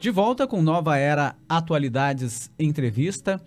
De 0.00 0.10
volta 0.10 0.46
com 0.46 0.62
Nova 0.62 0.96
Era 0.96 1.36
Atualidades 1.46 2.50
Entrevista. 2.58 3.38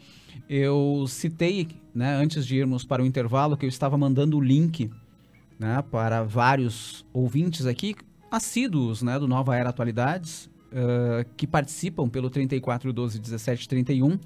Eu 0.47 1.05
citei, 1.07 1.67
né, 1.95 2.15
antes 2.15 2.45
de 2.45 2.55
irmos 2.55 2.85
para 2.85 3.01
o 3.01 3.05
intervalo, 3.07 3.57
que 3.57 3.65
eu 3.65 3.69
estava 3.69 3.97
mandando 3.97 4.37
o 4.37 4.41
link 4.41 4.91
né, 5.57 5.83
para 5.89 6.21
vários 6.23 7.03
ouvintes 7.11 7.65
aqui, 7.65 7.95
assíduos 8.29 9.01
né, 9.01 9.17
do 9.17 9.27
Nova 9.27 9.55
Era 9.55 9.69
Atualidades, 9.69 10.45
uh, 10.67 11.25
que 11.35 11.47
participam 11.47 12.07
pelo 12.07 12.29
3412 12.29 13.19
1731. 13.19 14.19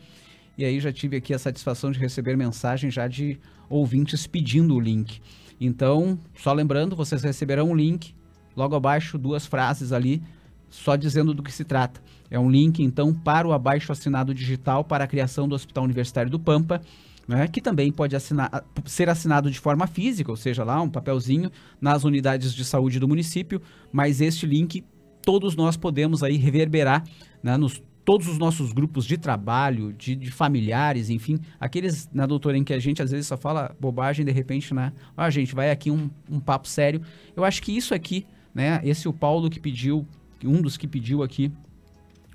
E 0.57 0.65
aí 0.65 0.79
já 0.79 0.91
tive 0.91 1.17
aqui 1.17 1.33
a 1.33 1.39
satisfação 1.39 1.91
de 1.91 1.99
receber 1.99 2.35
mensagem 2.35 2.91
já 2.91 3.07
de 3.07 3.39
ouvintes 3.69 4.27
pedindo 4.27 4.75
o 4.75 4.79
link. 4.79 5.21
Então, 5.61 6.19
só 6.35 6.51
lembrando, 6.51 6.95
vocês 6.95 7.23
receberão 7.23 7.71
um 7.71 7.75
link, 7.75 8.13
logo 8.57 8.75
abaixo 8.75 9.17
duas 9.17 9.45
frases 9.45 9.93
ali, 9.93 10.21
só 10.69 10.95
dizendo 10.95 11.33
do 11.33 11.43
que 11.43 11.51
se 11.51 11.63
trata. 11.63 12.01
É 12.29 12.37
um 12.37 12.49
link, 12.49 12.83
então, 12.83 13.13
para 13.13 13.47
o 13.47 13.53
abaixo 13.53 13.91
assinado 13.91 14.33
digital 14.33 14.83
para 14.83 15.05
a 15.05 15.07
criação 15.07 15.47
do 15.47 15.55
Hospital 15.55 15.85
Universitário 15.85 16.29
do 16.29 16.39
Pampa, 16.39 16.81
né, 17.27 17.47
que 17.47 17.61
também 17.61 17.91
pode 17.91 18.15
assinar, 18.15 18.65
ser 18.85 19.09
assinado 19.09 19.51
de 19.51 19.59
forma 19.59 19.85
física, 19.85 20.31
ou 20.31 20.37
seja, 20.37 20.63
lá 20.63 20.81
um 20.81 20.89
papelzinho 20.89 21.51
nas 21.79 22.03
unidades 22.03 22.53
de 22.53 22.65
saúde 22.65 22.99
do 22.99 23.07
município, 23.07 23.61
mas 23.91 24.19
este 24.19 24.45
link 24.45 24.83
todos 25.21 25.55
nós 25.55 25.75
podemos 25.75 26.23
aí 26.23 26.37
reverberar 26.37 27.03
né, 27.43 27.57
nos 27.57 27.81
todos 28.05 28.29
os 28.29 28.37
nossos 28.37 28.71
grupos 28.71 29.03
de 29.03 29.17
trabalho, 29.17 29.91
de, 29.91 30.15
de, 30.15 30.31
familiares, 30.31 31.09
enfim, 31.09 31.37
aqueles, 31.59 32.09
né, 32.13 32.25
doutora, 32.25 32.57
em 32.57 32.63
que 32.63 32.73
a 32.73 32.79
gente 32.79 33.03
às 33.03 33.11
vezes 33.11 33.27
só 33.27 33.35
fala 33.35 33.75
bobagem, 33.77 34.25
de 34.25 34.31
repente, 34.31 34.73
né, 34.73 34.93
ah, 35.17 35.29
gente, 35.29 35.53
vai 35.53 35.69
aqui 35.69 35.91
um, 35.91 36.09
um 36.31 36.39
papo 36.39 36.69
sério. 36.69 37.01
Eu 37.35 37.43
acho 37.43 37.61
que 37.61 37.75
isso 37.75 37.93
aqui, 37.93 38.25
né, 38.57 38.81
esse 38.83 39.05
é 39.05 39.09
o 39.09 39.13
Paulo 39.13 39.51
que 39.51 39.59
pediu, 39.59 40.03
um 40.43 40.63
dos 40.63 40.77
que 40.77 40.87
pediu 40.87 41.21
aqui 41.21 41.51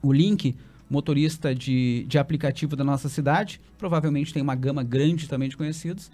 o 0.00 0.12
link, 0.12 0.54
motorista 0.88 1.52
de, 1.52 2.04
de 2.06 2.16
aplicativo 2.16 2.76
da 2.76 2.84
nossa 2.84 3.08
cidade, 3.08 3.60
provavelmente 3.76 4.32
tem 4.32 4.40
uma 4.40 4.54
gama 4.54 4.84
grande 4.84 5.28
também 5.28 5.48
de 5.48 5.56
conhecidos. 5.56 6.12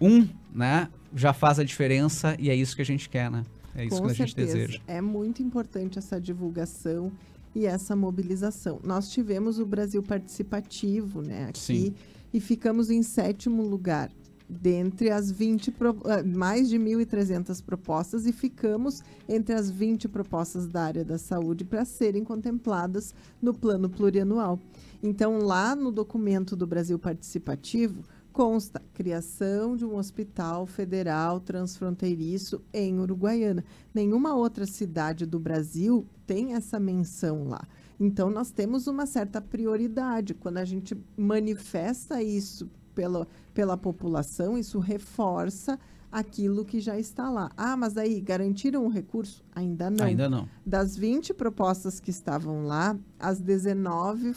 Um, 0.00 0.26
né, 0.50 0.88
já 1.14 1.34
faz 1.34 1.58
a 1.58 1.64
diferença 1.64 2.36
e 2.38 2.48
é 2.48 2.54
isso 2.54 2.74
que 2.74 2.80
a 2.80 2.84
gente 2.86 3.06
quer, 3.06 3.30
né? 3.30 3.44
É 3.74 3.84
isso 3.84 3.96
Com 3.96 4.06
que 4.06 4.12
a 4.12 4.14
gente 4.14 4.34
certeza. 4.34 4.56
deseja. 4.56 4.80
É 4.86 5.02
muito 5.02 5.42
importante 5.42 5.98
essa 5.98 6.18
divulgação 6.18 7.12
e 7.54 7.66
essa 7.66 7.94
mobilização. 7.94 8.80
Nós 8.82 9.10
tivemos 9.10 9.58
o 9.58 9.66
Brasil 9.66 10.02
Participativo, 10.02 11.20
né, 11.20 11.48
aqui, 11.50 11.58
Sim. 11.58 11.94
e 12.32 12.40
ficamos 12.40 12.88
em 12.88 13.02
sétimo 13.02 13.62
lugar 13.62 14.10
dentre 14.48 15.10
as 15.10 15.30
20 15.30 15.70
pro- 15.70 16.00
ah, 16.04 16.22
mais 16.22 16.68
de 16.68 16.78
1.300 16.78 17.62
propostas 17.62 18.26
e 18.26 18.32
ficamos 18.32 19.02
entre 19.28 19.54
as 19.54 19.70
20 19.70 20.08
propostas 20.08 20.66
da 20.66 20.82
área 20.82 21.04
da 21.04 21.18
saúde 21.18 21.64
para 21.64 21.84
serem 21.84 22.24
contempladas 22.24 23.14
no 23.42 23.52
plano 23.52 23.90
plurianual. 23.90 24.58
Então, 25.02 25.38
lá 25.38 25.76
no 25.76 25.92
documento 25.92 26.56
do 26.56 26.66
Brasil 26.66 26.98
Participativo, 26.98 28.02
consta 28.32 28.80
criação 28.94 29.76
de 29.76 29.84
um 29.84 29.96
hospital 29.96 30.64
federal 30.64 31.40
transfronteiriço 31.40 32.60
em 32.72 32.98
Uruguaiana. 32.98 33.64
Nenhuma 33.92 34.34
outra 34.34 34.64
cidade 34.64 35.26
do 35.26 35.38
Brasil 35.38 36.06
tem 36.26 36.54
essa 36.54 36.78
menção 36.80 37.48
lá. 37.48 37.66
Então, 38.00 38.30
nós 38.30 38.50
temos 38.50 38.86
uma 38.86 39.06
certa 39.06 39.40
prioridade. 39.40 40.34
Quando 40.34 40.58
a 40.58 40.64
gente 40.64 40.96
manifesta 41.16 42.22
isso 42.22 42.70
pela, 42.98 43.28
pela 43.54 43.76
população, 43.76 44.58
isso 44.58 44.80
reforça 44.80 45.78
aquilo 46.10 46.64
que 46.64 46.80
já 46.80 46.98
está 46.98 47.30
lá. 47.30 47.48
Ah, 47.56 47.76
mas 47.76 47.96
aí 47.96 48.20
garantiram 48.20 48.84
o 48.84 48.88
recurso? 48.88 49.44
Ainda 49.54 49.88
não. 49.88 50.04
Ainda 50.04 50.28
não. 50.28 50.48
Das 50.66 50.96
20 50.96 51.32
propostas 51.32 52.00
que 52.00 52.10
estavam 52.10 52.66
lá, 52.66 52.98
as 53.20 53.38
19 53.38 54.34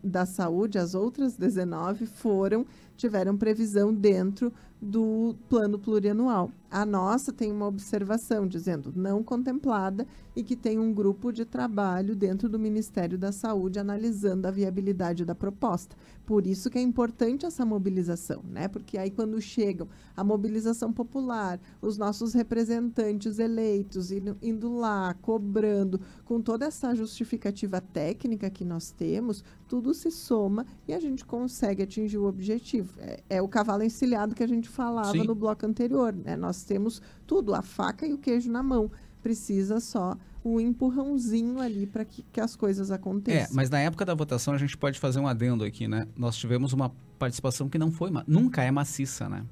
da 0.00 0.24
saúde, 0.24 0.78
as 0.78 0.94
outras 0.94 1.36
19 1.36 2.06
foram 2.06 2.64
tiveram 2.96 3.36
previsão 3.36 3.92
dentro 3.92 4.52
do 4.80 5.34
plano 5.48 5.76
plurianual. 5.76 6.52
A 6.74 6.84
nossa 6.84 7.32
tem 7.32 7.52
uma 7.52 7.68
observação 7.68 8.48
dizendo 8.48 8.92
não 8.96 9.22
contemplada 9.22 10.04
e 10.34 10.42
que 10.42 10.56
tem 10.56 10.76
um 10.76 10.92
grupo 10.92 11.30
de 11.30 11.44
trabalho 11.44 12.16
dentro 12.16 12.48
do 12.48 12.58
Ministério 12.58 13.16
da 13.16 13.30
Saúde 13.30 13.78
analisando 13.78 14.48
a 14.48 14.50
viabilidade 14.50 15.24
da 15.24 15.36
proposta. 15.36 15.96
Por 16.26 16.48
isso 16.48 16.68
que 16.68 16.76
é 16.76 16.80
importante 16.80 17.46
essa 17.46 17.64
mobilização, 17.64 18.42
né? 18.50 18.66
Porque 18.66 18.98
aí 18.98 19.08
quando 19.08 19.40
chegam 19.40 19.86
a 20.16 20.24
mobilização 20.24 20.92
popular, 20.92 21.60
os 21.80 21.96
nossos 21.96 22.34
representantes 22.34 23.38
eleitos 23.38 24.10
indo, 24.10 24.36
indo 24.42 24.74
lá, 24.74 25.14
cobrando, 25.22 26.00
com 26.24 26.40
toda 26.40 26.66
essa 26.66 26.92
justificativa 26.92 27.80
técnica 27.80 28.50
que 28.50 28.64
nós 28.64 28.90
temos, 28.90 29.44
tudo 29.68 29.94
se 29.94 30.10
soma 30.10 30.66
e 30.88 30.94
a 30.94 30.98
gente 30.98 31.24
consegue 31.24 31.84
atingir 31.84 32.18
o 32.18 32.24
objetivo. 32.24 32.94
É, 32.98 33.22
é 33.30 33.42
o 33.42 33.46
cavalo 33.46 33.84
encilhado 33.84 34.34
que 34.34 34.42
a 34.42 34.48
gente 34.48 34.68
falava 34.68 35.12
Sim. 35.12 35.24
no 35.24 35.34
bloco 35.36 35.64
anterior. 35.64 36.12
Né? 36.12 36.36
Nós 36.36 36.63
temos 36.64 37.00
tudo, 37.26 37.54
a 37.54 37.62
faca 37.62 38.06
e 38.06 38.12
o 38.12 38.18
queijo 38.18 38.50
na 38.50 38.62
mão. 38.62 38.90
Precisa 39.22 39.80
só 39.80 40.16
o 40.42 40.60
empurrãozinho 40.60 41.58
ali 41.58 41.86
para 41.86 42.04
que, 42.04 42.22
que, 42.30 42.40
as 42.40 42.54
coisas 42.54 42.90
aconteçam. 42.90 43.52
É, 43.52 43.54
mas 43.54 43.70
na 43.70 43.78
época 43.78 44.04
da 44.04 44.14
votação 44.14 44.52
a 44.52 44.58
gente 44.58 44.76
pode 44.76 44.98
fazer 44.98 45.18
um 45.18 45.26
adendo 45.26 45.64
aqui, 45.64 45.88
né? 45.88 46.06
Nós 46.16 46.36
tivemos 46.36 46.72
uma 46.72 46.92
participação 47.18 47.68
que 47.68 47.78
não 47.78 47.90
foi, 47.90 48.10
nunca 48.26 48.62
é 48.62 48.70
maciça, 48.70 49.28
né? 49.28 49.44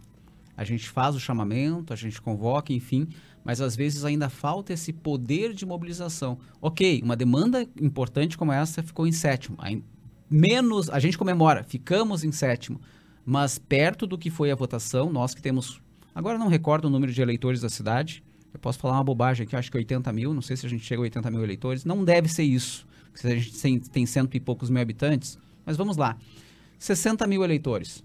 A 0.54 0.64
gente 0.64 0.90
faz 0.90 1.14
o 1.14 1.20
chamamento, 1.20 1.94
a 1.94 1.96
gente 1.96 2.20
convoca, 2.20 2.74
enfim, 2.74 3.08
mas 3.42 3.62
às 3.62 3.74
vezes 3.74 4.04
ainda 4.04 4.28
falta 4.28 4.74
esse 4.74 4.92
poder 4.92 5.54
de 5.54 5.64
mobilização. 5.64 6.38
Ok, 6.60 7.00
uma 7.02 7.16
demanda 7.16 7.66
importante 7.80 8.36
como 8.36 8.52
essa 8.52 8.82
ficou 8.82 9.06
em 9.06 9.12
sétimo. 9.12 9.56
Menos, 10.28 10.90
a 10.90 10.98
gente 10.98 11.16
comemora, 11.16 11.64
ficamos 11.64 12.22
em 12.22 12.32
sétimo 12.32 12.78
mas 13.24 13.58
perto 13.58 14.06
do 14.06 14.18
que 14.18 14.30
foi 14.30 14.50
a 14.50 14.54
votação, 14.54 15.10
nós 15.12 15.34
que 15.34 15.42
temos. 15.42 15.80
Agora 16.14 16.38
não 16.38 16.48
recordo 16.48 16.86
o 16.86 16.90
número 16.90 17.12
de 17.12 17.20
eleitores 17.22 17.60
da 17.60 17.68
cidade. 17.68 18.22
Eu 18.52 18.60
posso 18.60 18.78
falar 18.78 18.94
uma 18.94 19.04
bobagem 19.04 19.44
aqui, 19.44 19.56
acho 19.56 19.70
que 19.70 19.76
80 19.76 20.12
mil, 20.12 20.34
não 20.34 20.42
sei 20.42 20.56
se 20.56 20.66
a 20.66 20.68
gente 20.68 20.84
chega 20.84 21.00
a 21.00 21.04
80 21.04 21.30
mil 21.30 21.42
eleitores. 21.42 21.84
Não 21.84 22.04
deve 22.04 22.28
ser 22.28 22.42
isso, 22.42 22.86
se 23.14 23.26
a 23.26 23.36
gente 23.36 23.88
tem 23.90 24.04
cento 24.04 24.36
e 24.36 24.40
poucos 24.40 24.68
mil 24.68 24.82
habitantes. 24.82 25.38
Mas 25.64 25.76
vamos 25.76 25.96
lá. 25.96 26.16
60 26.78 27.26
mil 27.26 27.42
eleitores. 27.42 28.04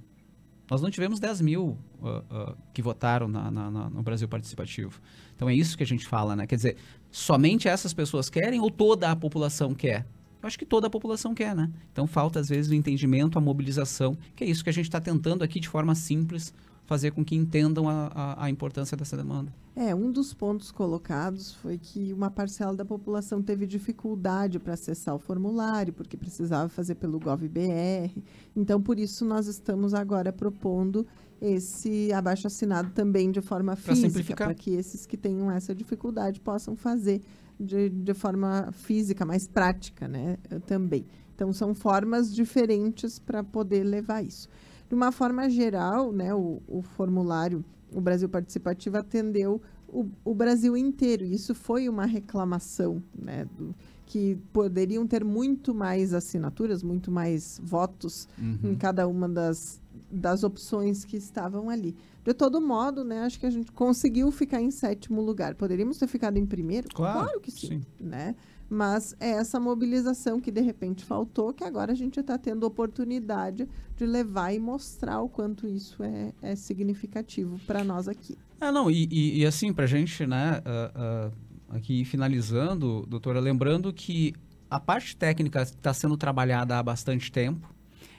Nós 0.70 0.82
não 0.82 0.90
tivemos 0.90 1.20
10 1.20 1.42
mil 1.42 1.78
uh, 2.02 2.08
uh, 2.08 2.58
que 2.74 2.82
votaram 2.82 3.28
na, 3.28 3.50
na, 3.50 3.72
na, 3.72 3.90
no 3.90 4.04
Brasil 4.04 4.28
Participativo. 4.28 5.02
Então 5.36 5.50
é 5.50 5.56
isso 5.56 5.78
que 5.78 5.84
a 5.84 5.88
gente 5.88 6.06
fala, 6.06 6.36
né? 6.36 6.46
Quer 6.46 6.56
dizer, 6.56 6.78
somente 7.10 7.68
essas 7.68 7.94
pessoas 7.94 8.30
querem 8.30 8.60
ou 8.60 8.70
toda 8.70 9.10
a 9.10 9.16
população 9.16 9.74
quer? 9.74 10.06
Eu 10.42 10.48
acho 10.48 10.60
que 10.60 10.66
toda 10.66 10.88
a 10.88 10.90
população 10.90 11.34
quer, 11.34 11.56
né? 11.56 11.72
Então 11.92 12.06
falta, 12.06 12.40
às 12.40 12.50
vezes, 12.50 12.70
o 12.70 12.76
entendimento, 12.76 13.38
a 13.38 13.42
mobilização, 13.42 14.18
que 14.36 14.44
é 14.44 14.48
isso 14.48 14.64
que 14.64 14.70
a 14.70 14.74
gente 14.74 14.86
está 14.86 15.00
tentando 15.00 15.44
aqui 15.44 15.60
de 15.60 15.70
forma 15.70 15.96
simples 15.96 16.54
fazer 16.88 17.12
com 17.12 17.24
que 17.24 17.36
entendam 17.36 17.88
a, 17.88 18.08
a, 18.08 18.46
a, 18.46 18.50
importância 18.50 18.96
dessa 18.96 19.18
demanda. 19.18 19.54
É, 19.76 19.94
um 19.94 20.10
dos 20.10 20.34
pontos 20.34 20.72
colocados 20.72 21.54
foi 21.56 21.78
que 21.78 22.14
uma 22.14 22.32
parcela 22.32 22.76
da 22.76 22.86
população 22.86 23.44
teve 23.44 23.68
dificuldade 23.68 24.58
para 24.58 24.74
acessar 24.74 25.14
o 25.14 25.20
formulário, 25.20 25.94
porque 25.94 26.16
precisava 26.16 26.70
fazer 26.70 26.96
pelo 26.96 27.20
GovBR. 27.20 28.24
Então, 28.56 28.82
por 28.82 28.98
isso, 28.98 29.26
nós 29.26 29.48
estamos 29.48 29.94
agora 29.94 30.32
propondo 30.32 31.06
esse 31.42 32.12
abaixo 32.14 32.48
assinado 32.48 32.90
também 32.92 33.30
de 33.32 33.42
forma 33.42 33.76
física, 33.76 34.34
para 34.34 34.56
que 34.56 34.72
esses 34.72 35.06
que 35.06 35.18
tenham 35.18 35.52
essa 35.52 35.76
dificuldade 35.76 36.40
possam 36.40 36.76
fazer 36.76 37.22
de, 37.60 37.90
de 37.90 38.14
forma 38.14 38.70
física, 38.72 39.26
mais 39.26 39.46
prática, 39.46 40.08
né? 40.08 40.38
Também. 40.66 41.06
Então, 41.36 41.52
são 41.52 41.76
formas 41.76 42.34
diferentes 42.34 43.20
para 43.20 43.44
poder 43.44 43.84
levar 43.84 44.24
isso. 44.24 44.48
De 44.88 44.96
uma 44.96 45.12
forma 45.12 45.50
geral, 45.50 46.12
né, 46.12 46.34
o, 46.34 46.62
o 46.68 46.82
formulário, 46.82 47.64
o 47.94 48.00
Brasil 48.00 48.30
Participativo 48.30 48.98
atendeu 48.98 49.62
o, 49.88 50.06
o, 50.24 50.34
Brasil 50.34 50.76
inteiro. 50.76 51.26
Isso 51.26 51.56
foi 51.56 51.88
uma 51.88 52.06
reclamação, 52.06 53.02
né, 53.18 53.46
do, 53.58 53.76
que 54.06 54.38
poderiam 54.54 55.06
ter 55.06 55.24
muito 55.24 55.74
mais 55.74 56.14
assinaturas, 56.14 56.82
muito 56.82 57.12
mais 57.12 57.60
votos 57.62 58.28
uhum. 58.38 58.72
em 58.72 58.76
cada 58.76 59.08
uma 59.08 59.28
das, 59.28 59.82
das 60.10 60.44
opções 60.44 61.04
que 61.04 61.18
estavam 61.18 61.70
ali. 61.70 61.96
De 62.24 62.34
todo 62.34 62.62
modo, 62.62 63.04
né, 63.04 63.22
acho 63.22 63.40
que 63.40 63.46
a 63.46 63.50
gente 63.50 63.72
conseguiu 63.72 64.32
ficar 64.32 64.62
em 64.62 64.72
sétimo 64.72 65.22
lugar. 65.22 65.56
Poderíamos 65.56 65.98
ter 65.98 66.08
ficado 66.08 66.38
em 66.38 66.46
primeiro? 66.46 66.88
Claro, 66.94 67.26
claro 67.26 67.40
que 67.42 67.52
sim, 67.52 67.68
sim. 67.68 67.84
Né? 68.00 68.36
Mas 68.70 69.16
é 69.20 69.30
essa 69.30 69.60
mobilização 69.60 70.42
que 70.42 70.52
de 70.52 70.62
repente 70.62 71.06
faltou, 71.06 71.54
que 71.54 71.64
agora 71.64 71.94
a 71.94 71.96
gente 71.96 72.20
está 72.20 72.38
tendo 72.38 72.66
oportunidade 72.66 73.68
de 73.96 74.06
levar 74.06 74.54
e 74.54 74.60
mostrar 74.60 75.22
o 75.22 75.30
quanto 75.30 75.68
isso 75.68 76.04
é, 76.04 76.34
é 76.42 76.56
significativo 76.56 77.60
para 77.66 77.84
nós 77.84 78.08
aqui. 78.08 78.38
É, 78.60 78.72
não, 78.72 78.92
e, 78.92 79.08
e, 79.10 79.40
e 79.40 79.46
assim, 79.46 79.72
para 79.72 79.86
a 79.86 79.88
gente, 79.88 80.26
né, 80.26 80.62
uh, 80.66 81.30
uh, 81.30 81.34
aqui 81.70 82.04
finalizando, 82.04 83.06
doutora, 83.08 83.40
lembrando 83.40 83.94
que 83.94 84.34
a 84.70 84.80
parte 84.80 85.16
técnica 85.16 85.62
está 85.62 85.94
sendo 85.94 86.18
trabalhada 86.18 86.78
há 86.78 86.84
bastante 86.84 87.32
tempo, 87.32 87.74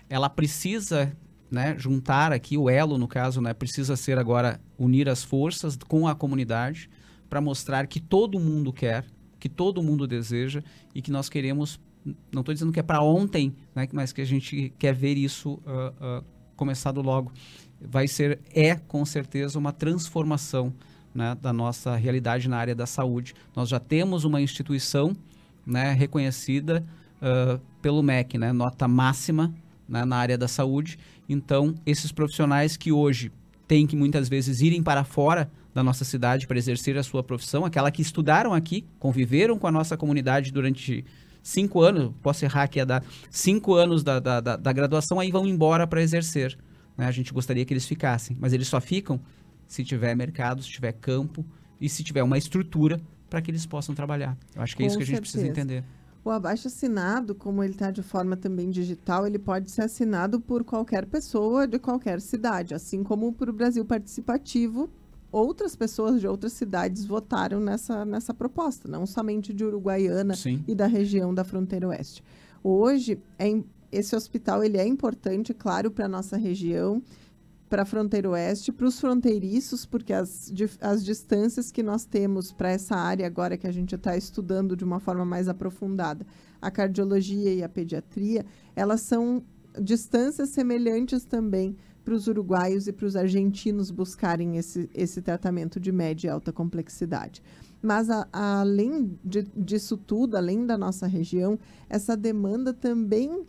ela 0.09 0.31
precisa 0.31 1.15
né, 1.51 1.75
juntar 1.79 2.33
aqui 2.33 2.57
o 2.57 2.69
elo, 2.69 2.99
no 2.99 3.09
caso, 3.09 3.41
né, 3.41 3.53
precisa 3.53 3.97
ser 3.97 4.19
agora 4.19 4.61
unir 4.79 5.09
as 5.09 5.23
forças 5.23 5.77
com 5.77 6.07
a 6.07 6.15
comunidade 6.15 6.91
para 7.29 7.41
mostrar 7.41 7.87
que 7.87 8.01
todo 8.01 8.41
mundo 8.41 8.73
quer, 8.73 9.05
que 9.39 9.49
todo 9.49 9.83
mundo 9.83 10.07
deseja 10.07 10.63
e 10.95 11.03
que 11.03 11.11
nós 11.11 11.29
queremos, 11.29 11.81
não 12.33 12.41
estou 12.41 12.53
dizendo 12.53 12.73
que 12.73 12.81
é 12.81 12.83
para 12.83 13.03
ontem, 13.03 13.55
né, 13.75 13.89
mas 13.93 14.13
que 14.13 14.21
a 14.21 14.25
gente 14.25 14.73
quer 14.79 14.95
ver 14.95 15.17
isso 15.17 15.55
uh, 15.55 16.21
uh, 16.21 16.25
começado 16.57 17.01
logo. 17.01 17.33
Vai 17.81 18.09
ser, 18.09 18.41
é 18.53 18.75
com 18.75 19.05
certeza, 19.05 19.59
uma 19.59 19.73
transformação 19.73 20.73
né, 21.15 21.37
da 21.41 21.53
nossa 21.53 21.95
realidade 21.97 22.49
na 22.49 22.57
área 22.57 22.75
da 22.75 22.87
saúde. 22.87 23.35
Nós 23.55 23.69
já 23.69 23.79
temos 23.79 24.25
uma 24.25 24.41
instituição 24.41 25.17
né, 25.65 25.93
reconhecida 25.93 26.85
uh, 27.23 27.61
pelo 27.81 28.03
MEC, 28.03 28.39
né, 28.39 28.53
nota 28.53 28.89
máxima 28.89 29.55
né, 29.89 30.05
na 30.05 30.17
área 30.17 30.37
da 30.37 30.49
saúde, 30.49 30.99
então, 31.29 31.75
esses 31.85 32.11
profissionais 32.11 32.77
que 32.77 32.91
hoje 32.91 33.31
têm 33.67 33.87
que 33.87 33.95
muitas 33.95 34.29
vezes 34.29 34.61
irem 34.61 34.83
para 34.83 35.05
fora 35.05 35.51
da 35.75 35.83
nossa 35.83 36.05
cidade 36.05 36.47
para 36.47 36.59
exercer 36.59 36.97
a 36.97 37.03
sua 37.03 37.23
profissão, 37.23 37.65
aquela 37.65 37.91
que 37.91 38.03
estudaram 38.03 38.53
aqui, 38.53 38.85
conviveram 38.99 39.59
com 39.59 39.67
a 39.67 39.73
nossa 39.73 39.97
comunidade 39.97 40.51
durante 40.51 41.05
cinco 41.43 41.81
anos, 41.81 42.13
posso 42.23 42.45
errar 42.45 42.65
aqui 42.65 42.81
a 42.81 42.85
dar 42.85 43.05
cinco 43.31 43.75
anos 43.75 44.03
da, 44.03 44.19
da, 44.19 44.41
da, 44.41 44.57
da 44.57 44.73
graduação, 44.73 45.21
aí 45.21 45.31
vão 45.31 45.47
embora 45.47 45.87
para 45.87 46.03
exercer. 46.03 46.59
Né? 46.97 47.07
A 47.07 47.11
gente 47.11 47.33
gostaria 47.33 47.65
que 47.65 47.73
eles 47.73 47.87
ficassem, 47.87 48.37
mas 48.41 48.53
eles 48.53 48.69
só 48.69 48.81
ficam 48.81 49.21
se 49.67 49.85
tiver 49.85 50.15
mercado, 50.15 50.63
se 50.63 50.69
tiver 50.69 50.93
campo 50.93 51.45
e 51.81 51.89
se 51.89 52.03
tiver 52.03 52.23
uma 52.23 52.39
estrutura 52.39 53.01
para 53.29 53.41
que 53.41 53.51
eles 53.51 53.67
possam 53.67 53.95
trabalhar. 53.95 54.37
Eu 54.55 54.63
acho 54.63 54.77
que 54.77 54.83
é 54.83 54.87
isso 54.87 54.97
que 54.97 55.03
a 55.03 55.07
gente 55.07 55.21
precisa 55.21 55.47
entender. 55.47 55.85
O 56.25 56.31
abaixo 56.31 56.69
assinado, 56.69 57.35
como 57.35 57.63
ele 57.63 57.73
está 57.73 57.91
de 57.91 58.03
forma 58.03 58.37
também 58.37 58.71
digital, 58.71 59.27
ele 59.27 59.39
pode 59.39 59.71
ser 59.71 59.83
assinado 59.83 60.41
por 60.41 60.65
qualquer 60.65 61.07
pessoa 61.07 61.67
de 61.67 61.79
qualquer 61.79 62.21
cidade, 62.21 62.75
assim 62.75 63.03
como 63.03 63.33
para 63.33 63.51
o 63.51 63.53
Brasil 63.53 63.85
Participativo, 63.85 64.91
outras 65.31 65.77
pessoas 65.77 66.21
de 66.21 66.27
outras 66.27 66.53
cidades 66.53 67.05
votaram 67.05 67.61
nessa, 67.61 68.05
nessa 68.05 68.33
proposta, 68.33 68.89
não 68.89 69.07
somente 69.07 69.53
de 69.53 69.65
Uruguaiana 69.65 70.35
Sim. 70.35 70.65
e 70.67 70.75
da 70.75 70.87
região 70.87 71.35
da 71.35 71.45
fronteira 71.45 71.89
oeste. 71.89 72.23
Hoje, 72.63 73.21
é, 73.39 73.63
esse 73.93 74.17
hospital 74.17 74.65
ele 74.65 74.79
é 74.79 74.87
importante, 74.87 75.55
claro, 75.55 75.91
para 75.91 76.07
a 76.07 76.09
nossa 76.09 76.37
região, 76.37 77.03
para 77.69 77.83
a 77.83 77.85
fronteira 77.85 78.31
oeste, 78.31 78.73
para 78.73 78.87
os 78.87 78.99
fronteiriços, 78.99 79.85
porque 79.85 80.13
as, 80.13 80.51
as 80.81 81.05
distâncias 81.05 81.71
que 81.71 81.83
nós 81.83 82.05
temos 82.05 82.51
para 82.51 82.71
essa 82.71 82.97
área 82.97 83.27
agora 83.27 83.57
que 83.57 83.67
a 83.67 83.73
gente 83.73 83.95
está 83.95 84.17
estudando 84.17 84.75
de 84.75 84.85
uma 84.85 84.99
forma 84.99 85.25
mais 85.25 85.49
aprofundada, 85.49 86.27
a 86.61 86.71
cardiologia 86.71 87.53
e 87.53 87.63
a 87.63 87.69
pediatria, 87.69 88.45
elas 88.75 89.03
são 89.03 89.43
distâncias 89.81 90.49
semelhantes 90.49 91.25
também 91.25 91.77
para 92.09 92.15
os 92.15 92.27
uruguaios 92.27 92.89
e 92.89 92.93
para 92.93 93.05
os 93.05 93.15
argentinos 93.15 93.91
buscarem 93.91 94.57
esse, 94.57 94.89
esse 94.95 95.21
tratamento 95.21 95.79
de 95.79 95.93
média 95.93 96.29
e 96.29 96.31
alta 96.31 96.51
complexidade. 96.51 97.43
Mas, 97.83 98.09
a, 98.09 98.27
a, 98.33 98.61
além 98.61 99.19
de, 99.23 99.43
disso 99.55 99.95
tudo, 99.95 100.35
além 100.35 100.65
da 100.65 100.79
nossa 100.79 101.07
região, 101.07 101.59
essa 101.87 102.17
demanda 102.17 102.73
também 102.73 103.45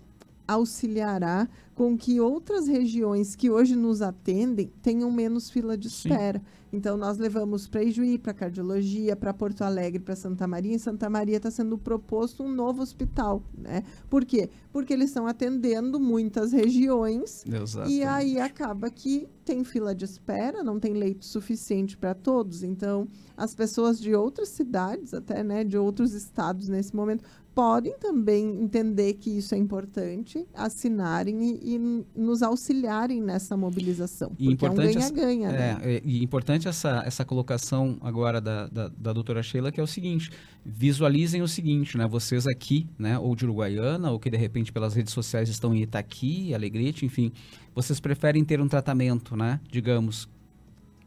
auxiliará 0.45 1.47
com 1.79 1.97
que 1.97 2.19
outras 2.19 2.67
regiões 2.67 3.37
que 3.37 3.49
hoje 3.49 3.73
nos 3.73 4.01
atendem 4.01 4.69
tenham 4.81 5.09
menos 5.09 5.49
fila 5.49 5.77
de 5.77 5.89
Sim. 5.89 6.09
espera. 6.09 6.41
Então, 6.73 6.97
nós 6.97 7.17
levamos 7.17 7.69
para 7.69 7.81
Ijuí, 7.81 8.17
para 8.17 8.33
cardiologia, 8.33 9.15
para 9.15 9.33
Porto 9.33 9.63
Alegre, 9.63 9.97
para 9.97 10.13
Santa 10.13 10.45
Maria. 10.45 10.75
Em 10.75 10.77
Santa 10.77 11.09
Maria 11.09 11.37
está 11.37 11.49
sendo 11.49 11.77
proposto 11.77 12.43
um 12.43 12.51
novo 12.51 12.81
hospital, 12.81 13.41
né? 13.57 13.83
Por 14.09 14.25
quê? 14.25 14.49
Porque 14.73 14.91
eles 14.91 15.07
estão 15.07 15.25
atendendo 15.25 16.01
muitas 16.01 16.51
regiões 16.51 17.45
Exato. 17.45 17.89
e 17.89 18.03
aí 18.03 18.39
acaba 18.39 18.91
que 18.91 19.29
tem 19.45 19.63
fila 19.63 19.95
de 19.95 20.05
espera, 20.05 20.61
não 20.61 20.79
tem 20.79 20.93
leito 20.93 21.25
suficiente 21.25 21.97
para 21.97 22.13
todos. 22.13 22.61
Então, 22.61 23.07
as 23.35 23.55
pessoas 23.55 23.99
de 23.99 24.13
outras 24.13 24.49
cidades, 24.49 25.13
até 25.13 25.43
né, 25.43 25.63
de 25.63 25.77
outros 25.77 26.13
estados 26.13 26.67
nesse 26.67 26.95
momento, 26.95 27.23
podem 27.59 27.97
também 27.97 28.61
entender 28.61 29.15
que 29.15 29.31
isso 29.31 29.53
é 29.53 29.57
importante, 29.57 30.47
assinarem 30.53 31.59
e, 31.61 31.68
e 31.75 32.05
nos 32.15 32.41
auxiliarem 32.41 33.21
nessa 33.21 33.55
mobilização. 33.55 34.32
E 34.39 34.49
porque 34.49 34.65
é 34.65 34.69
um 34.69 34.73
importante 34.73 34.97
essa- 34.97 35.13
ganha-ganha, 35.13 35.51
né? 35.51 35.77
É, 35.82 35.95
é, 35.95 36.01
e 36.03 36.23
importante 36.23 36.67
essa, 36.67 37.03
essa 37.05 37.23
colocação 37.23 37.97
agora 38.01 38.39
da, 38.41 38.67
da, 38.67 38.88
da 38.89 39.13
doutora 39.13 39.41
Sheila, 39.43 39.71
que 39.71 39.79
é 39.79 39.84
o 39.84 39.88
seguinte, 39.88 40.32
visualizem 40.65 41.41
o 41.41 41.47
seguinte, 41.47 41.97
né, 41.97 42.08
vocês 42.08 42.45
aqui, 42.47 42.88
né, 42.97 43.17
ou 43.19 43.36
de 43.36 43.45
Uruguaiana, 43.45 44.12
ou 44.12 44.19
que 44.19 44.29
de 44.29 44.38
repente 44.38 44.71
pelas 44.71 44.93
redes 44.93 45.13
sociais 45.13 45.49
estão 45.49 45.73
em 45.73 45.82
Itaqui, 45.82 46.53
Alegrete, 46.53 47.05
enfim, 47.05 47.32
vocês 47.73 47.99
preferem 47.99 48.43
ter 48.43 48.60
um 48.62 48.67
tratamento, 48.67 49.36
né, 49.36 49.60
digamos, 49.71 50.27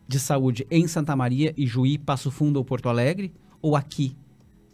de 0.08 0.18
saúde 0.18 0.66
em 0.70 0.86
Santa 0.86 1.14
Maria, 1.16 1.54
Ijuí, 1.56 1.96
Passo 1.98 2.30
Fundo 2.30 2.56
ou 2.56 2.64
Porto 2.64 2.88
Alegre, 2.88 3.32
ou 3.60 3.76
aqui, 3.76 4.16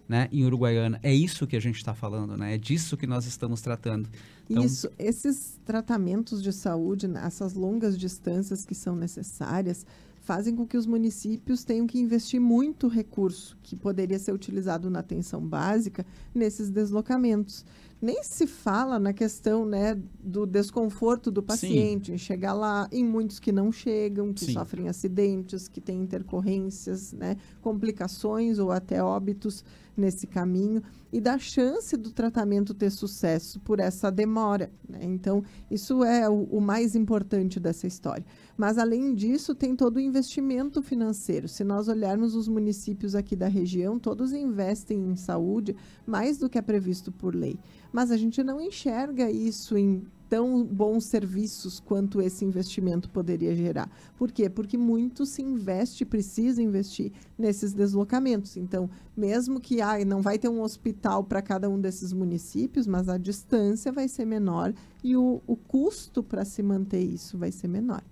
né, 0.09 0.29
em 0.33 0.44
Uruguaiana. 0.44 0.99
É 1.03 1.14
isso 1.14 1.47
que 1.47 1.57
a 1.57 1.61
gente 1.61 1.77
está 1.77 1.94
falando, 1.94 2.37
né, 2.37 2.55
é 2.55 2.59
disso 2.59 2.97
que 2.97 3.07
nós 3.07 3.27
estamos 3.27 3.61
tratando. 3.61 4.09
Então, 4.49 4.64
Isso, 4.64 4.88
esses 4.99 5.61
tratamentos 5.66 6.42
de 6.42 6.53
saúde, 6.53 7.07
né, 7.07 7.23
essas 7.25 7.53
longas 7.53 7.99
distâncias 7.99 8.64
que 8.64 8.75
são 8.75 8.97
necessárias, 8.97 9.85
fazem 10.29 10.55
com 10.55 10.66
que 10.66 10.77
os 10.77 10.87
municípios 10.87 11.64
tenham 11.64 11.87
que 11.87 11.99
investir 11.99 12.38
muito 12.38 12.87
recurso 12.87 13.57
que 13.62 13.75
poderia 13.75 14.18
ser 14.18 14.33
utilizado 14.33 14.90
na 14.90 14.99
atenção 14.99 15.40
básica 15.40 16.05
nesses 16.35 16.68
deslocamentos. 16.68 17.64
Nem 18.01 18.23
se 18.23 18.47
fala 18.47 18.99
na 18.99 19.14
questão 19.14 19.64
né, 19.64 19.99
do 20.23 20.44
desconforto 20.44 21.31
do 21.31 21.42
paciente, 21.42 22.12
em 22.12 22.18
chegar 22.18 22.53
lá, 22.53 22.87
em 22.92 23.03
muitos 23.03 23.40
que 23.40 23.51
não 23.51 23.73
chegam, 23.73 24.33
que 24.33 24.44
Sim. 24.44 24.53
sofrem 24.53 24.88
acidentes, 24.88 25.66
que 25.66 25.81
têm 25.81 26.03
intercorrências, 26.03 27.12
né, 27.14 27.38
complicações 27.62 28.59
ou 28.59 28.71
até 28.71 29.03
óbitos 29.03 29.64
nesse 29.98 30.26
caminho 30.26 30.82
e 31.12 31.20
da 31.20 31.38
chance 31.38 31.96
do 31.96 32.12
tratamento 32.12 32.72
ter 32.72 32.90
sucesso 32.90 33.58
por 33.61 33.80
essa 33.80 34.11
demora. 34.11 34.70
né? 34.88 35.00
Então, 35.02 35.42
isso 35.70 36.04
é 36.04 36.28
o, 36.28 36.44
o 36.44 36.61
mais 36.61 36.94
importante 36.94 37.58
dessa 37.58 37.87
história. 37.87 38.24
Mas, 38.56 38.78
além 38.78 39.14
disso, 39.14 39.54
tem 39.54 39.74
todo 39.74 39.96
o 39.96 40.00
investimento 40.00 40.80
financeiro. 40.82 41.48
Se 41.48 41.64
nós 41.64 41.88
olharmos 41.88 42.34
os 42.34 42.48
municípios 42.48 43.14
aqui 43.14 43.34
da 43.34 43.48
região, 43.48 43.98
todos 43.98 44.32
investem 44.32 44.98
em 44.98 45.16
saúde 45.16 45.74
mais 46.06 46.38
do 46.38 46.48
que 46.48 46.58
é 46.58 46.62
previsto 46.62 47.11
por 47.11 47.34
lei. 47.34 47.58
Mas 47.92 48.11
a 48.11 48.16
gente 48.16 48.42
não 48.42 48.61
enxerga 48.61 49.30
isso 49.30 49.76
em 49.76 50.06
tão 50.28 50.64
bons 50.64 51.04
serviços 51.04 51.80
quanto 51.80 52.20
esse 52.20 52.44
investimento 52.44 53.08
poderia 53.08 53.54
gerar. 53.54 53.90
Por 54.16 54.30
quê? 54.30 54.48
Porque 54.48 54.76
muito 54.76 55.24
se 55.24 55.42
investe, 55.42 56.04
precisa 56.04 56.62
investir 56.62 57.12
nesses 57.36 57.72
deslocamentos. 57.72 58.56
Então, 58.56 58.90
mesmo 59.16 59.60
que 59.60 59.80
ah, 59.80 60.04
não 60.04 60.20
vai 60.20 60.38
ter 60.38 60.48
um 60.48 60.62
hospital 60.62 61.24
para 61.24 61.42
cada 61.42 61.68
um 61.68 61.80
desses 61.80 62.12
municípios, 62.12 62.86
mas 62.86 63.08
a 63.08 63.16
distância 63.16 63.90
vai 63.90 64.08
ser 64.08 64.24
menor 64.24 64.74
e 65.02 65.16
o, 65.16 65.40
o 65.46 65.56
custo 65.56 66.22
para 66.22 66.44
se 66.44 66.62
manter 66.62 67.02
isso 67.02 67.38
vai 67.38 67.50
ser 67.50 67.68
menor. 67.68 68.02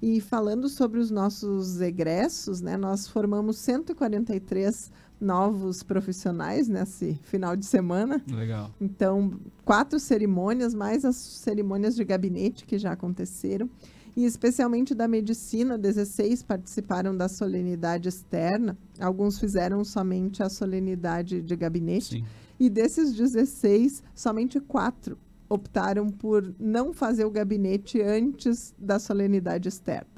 E 0.00 0.20
falando 0.20 0.68
sobre 0.68 1.00
os 1.00 1.10
nossos 1.10 1.80
egressos, 1.80 2.60
né, 2.60 2.76
nós 2.76 3.08
formamos 3.08 3.56
143 3.56 4.92
novos 5.20 5.82
profissionais 5.82 6.68
nesse 6.68 7.18
final 7.22 7.56
de 7.56 7.64
semana. 7.66 8.22
Legal. 8.30 8.70
Então, 8.80 9.32
quatro 9.64 9.98
cerimônias, 9.98 10.74
mais 10.74 11.04
as 11.04 11.16
cerimônias 11.16 11.94
de 11.96 12.04
gabinete 12.04 12.64
que 12.64 12.78
já 12.78 12.92
aconteceram. 12.92 13.68
E 14.16 14.24
especialmente 14.24 14.94
da 14.94 15.06
medicina, 15.06 15.76
16 15.76 16.42
participaram 16.42 17.14
da 17.14 17.28
solenidade 17.28 18.08
externa. 18.08 18.76
Alguns 18.98 19.38
fizeram 19.38 19.84
somente 19.84 20.42
a 20.42 20.48
solenidade 20.48 21.42
de 21.42 21.54
gabinete. 21.54 22.20
Sim. 22.20 22.24
E 22.58 22.70
desses 22.70 23.14
16, 23.14 24.02
somente 24.14 24.58
quatro 24.58 25.18
optaram 25.48 26.08
por 26.08 26.54
não 26.58 26.92
fazer 26.92 27.24
o 27.24 27.30
gabinete 27.30 28.00
antes 28.00 28.74
da 28.78 28.98
solenidade 28.98 29.68
externa. 29.68 30.15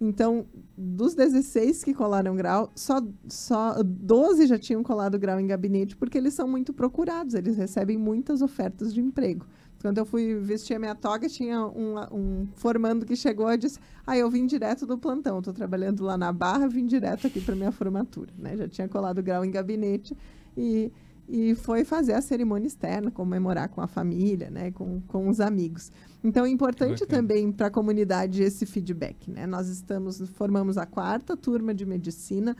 Então, 0.00 0.46
dos 0.76 1.14
16 1.14 1.82
que 1.82 1.94
colaram 1.94 2.36
grau, 2.36 2.70
só, 2.74 3.00
só 3.28 3.82
12 3.82 4.46
já 4.46 4.58
tinham 4.58 4.82
colado 4.82 5.18
grau 5.18 5.40
em 5.40 5.46
gabinete, 5.46 5.96
porque 5.96 6.18
eles 6.18 6.34
são 6.34 6.46
muito 6.46 6.72
procurados, 6.72 7.34
eles 7.34 7.56
recebem 7.56 7.96
muitas 7.96 8.42
ofertas 8.42 8.92
de 8.92 9.00
emprego. 9.00 9.46
Quando 9.80 9.98
eu 9.98 10.06
fui 10.06 10.34
vestir 10.34 10.74
a 10.74 10.78
minha 10.78 10.94
toga, 10.94 11.28
tinha 11.28 11.64
um, 11.64 11.96
um 12.12 12.48
formando 12.54 13.06
que 13.06 13.14
chegou 13.14 13.50
e 13.52 13.56
disse: 13.56 13.78
Ah, 14.06 14.16
eu 14.16 14.28
vim 14.30 14.46
direto 14.46 14.86
do 14.86 14.98
plantão, 14.98 15.38
estou 15.38 15.54
trabalhando 15.54 16.02
lá 16.02 16.16
na 16.16 16.32
Barra, 16.32 16.66
vim 16.66 16.86
direto 16.86 17.26
aqui 17.26 17.40
para 17.40 17.54
minha 17.54 17.70
formatura. 17.70 18.32
Né? 18.38 18.56
Já 18.56 18.68
tinha 18.68 18.88
colado 18.88 19.22
grau 19.22 19.44
em 19.44 19.50
gabinete 19.50 20.16
e, 20.56 20.90
e 21.28 21.54
foi 21.54 21.84
fazer 21.84 22.12
a 22.12 22.20
cerimônia 22.20 22.66
externa, 22.66 23.10
comemorar 23.10 23.68
com 23.68 23.80
a 23.80 23.86
família, 23.86 24.50
né? 24.50 24.70
com, 24.70 25.00
com 25.08 25.28
os 25.28 25.40
amigos. 25.40 25.90
Então, 26.22 26.44
é 26.44 26.48
importante 26.48 27.00
Bacana. 27.00 27.22
também 27.22 27.50
para 27.50 27.66
a 27.66 27.70
comunidade 27.70 28.42
esse 28.42 28.64
feedback. 28.64 29.30
Né? 29.30 29.46
Nós 29.46 29.68
estamos 29.68 30.20
formamos 30.30 30.78
a 30.78 30.86
quarta 30.86 31.36
turma 31.36 31.74
de 31.74 31.84
medicina. 31.84 32.56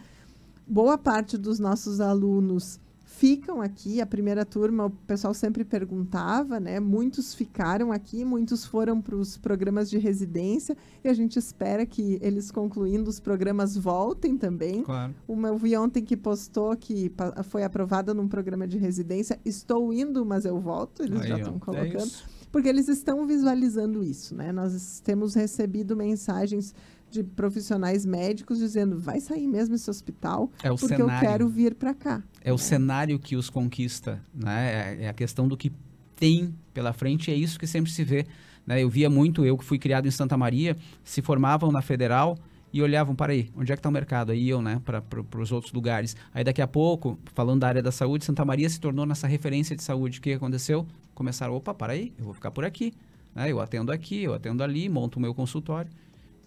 Boa 0.67 0.99
parte 0.99 1.39
dos 1.39 1.59
nossos 1.59 2.01
alunos 2.01 2.81
ficam 3.09 3.62
aqui. 3.62 4.01
A 4.01 4.07
primeira 4.07 4.45
turma, 4.45 4.87
o 4.87 4.90
pessoal 4.90 5.33
sempre 5.33 5.64
perguntava, 5.64 6.59
né? 6.59 6.81
Muitos 6.81 7.33
ficaram 7.35 7.92
aqui, 7.92 8.25
muitos 8.25 8.64
foram 8.66 9.01
para 9.01 9.14
os 9.14 9.38
programas 9.38 9.88
de 9.88 9.97
residência 9.97 10.77
e 11.05 11.09
a 11.09 11.14
gente 11.14 11.38
espera 11.38 11.87
que 11.87 12.19
eles 12.21 12.51
concluindo 12.51 13.09
os 13.09 13.21
programas 13.21 13.77
voltem 13.77 14.37
também. 14.37 14.83
Claro. 14.83 15.14
Uma 15.27 15.49
eu 15.49 15.57
vi 15.57 15.77
ontem 15.77 16.03
que 16.05 16.16
postou 16.16 16.77
que 16.77 17.11
foi 17.45 17.62
aprovada 17.62 18.12
num 18.12 18.27
programa 18.27 18.66
de 18.66 18.77
residência. 18.77 19.38
Estou 19.45 19.92
indo, 19.95 20.27
mas 20.27 20.45
eu 20.45 20.59
volto. 20.59 21.03
Eles 21.05 21.21
já 21.27 21.37
Aí, 21.37 21.42
ó. 21.42 21.45
estão 21.45 21.57
É 21.57 21.59
colocando 21.61 22.07
isso. 22.07 22.25
porque 22.51 22.69
eles 22.69 22.88
estão 22.88 23.25
visualizando 23.25 24.03
isso, 24.03 24.35
né? 24.35 24.51
Nós 24.51 25.01
temos 25.05 25.35
recebido 25.35 25.95
mensagens 25.97 26.75
de 27.11 27.23
profissionais 27.23 28.05
médicos 28.05 28.59
dizendo: 28.59 28.99
vai 28.99 29.21
sair 29.21 29.47
mesmo 29.47 29.75
esse 29.75 29.88
hospital, 29.90 30.51
É 30.62 30.71
o 30.71 30.77
porque 30.77 30.97
cenário. 30.97 31.25
eu 31.27 31.31
quero 31.33 31.49
vir 31.49 31.75
para 31.75 31.95
cá. 31.95 32.23
É 32.42 32.53
o 32.53 32.59
cenário 32.59 33.19
que 33.19 33.37
os 33.37 33.49
conquista, 33.51 34.23
né? 34.35 34.97
É- 35.01 35.05
É 35.05 35.09
a 35.09 35.12
questão 35.14 35.47
do 35.49 35.57
que 35.57 35.73
tem 36.16 36.55
pela 36.73 36.92
frente, 36.92 37.31
é 37.31 37.35
isso 37.35 37.59
que 37.59 37.66
sempre 37.66 37.90
se 37.90 38.03
vê. 38.05 38.27
Né? 38.66 38.83
Eu 38.83 38.88
via 38.88 39.09
muito, 39.09 39.45
eu 39.45 39.57
que 39.57 39.64
fui 39.64 39.79
criado 39.79 40.09
em 40.09 40.11
Santa 40.11 40.37
Maria, 40.37 40.77
se 41.05 41.23
formavam 41.23 41.71
na 41.71 41.81
Federal 41.83 42.37
e 42.73 42.83
olhavam, 42.83 43.14
para 43.14 43.33
aí, 43.33 43.49
onde 43.57 43.71
é 43.73 43.77
que 43.77 43.81
está 43.81 43.88
o 43.88 43.92
mercado? 43.92 44.33
Aí 44.33 44.42
iam, 44.49 44.61
né, 44.61 44.81
para 44.85 45.03
os 45.40 45.53
outros 45.53 45.73
lugares. 45.73 46.16
Aí 46.35 46.42
daqui 46.42 46.61
a 46.61 46.66
pouco, 46.66 47.19
falando 47.35 47.61
da 47.61 47.69
área 47.69 47.83
da 47.83 47.92
saúde, 47.92 48.25
Santa 48.25 48.45
Maria 48.45 48.69
se 48.69 48.81
tornou 48.81 49.07
nessa 49.07 49.27
referência 49.27 49.77
de 49.77 49.83
saúde. 49.83 50.19
O 50.19 50.23
que 50.23 50.33
aconteceu? 50.33 50.87
Começaram, 51.14 51.55
opa, 51.55 51.73
para 51.73 51.92
aí, 51.92 52.12
eu 52.19 52.25
vou 52.25 52.35
ficar 52.35 52.51
por 52.51 52.64
aqui. 52.64 52.92
Né? 53.35 53.53
Eu 53.53 53.61
atendo 53.61 53.92
aqui, 53.92 54.23
eu 54.25 54.35
atendo 54.35 54.62
ali, 54.62 54.88
monto 54.88 55.19
o 55.19 55.23
meu 55.23 55.33
consultório. 55.35 55.90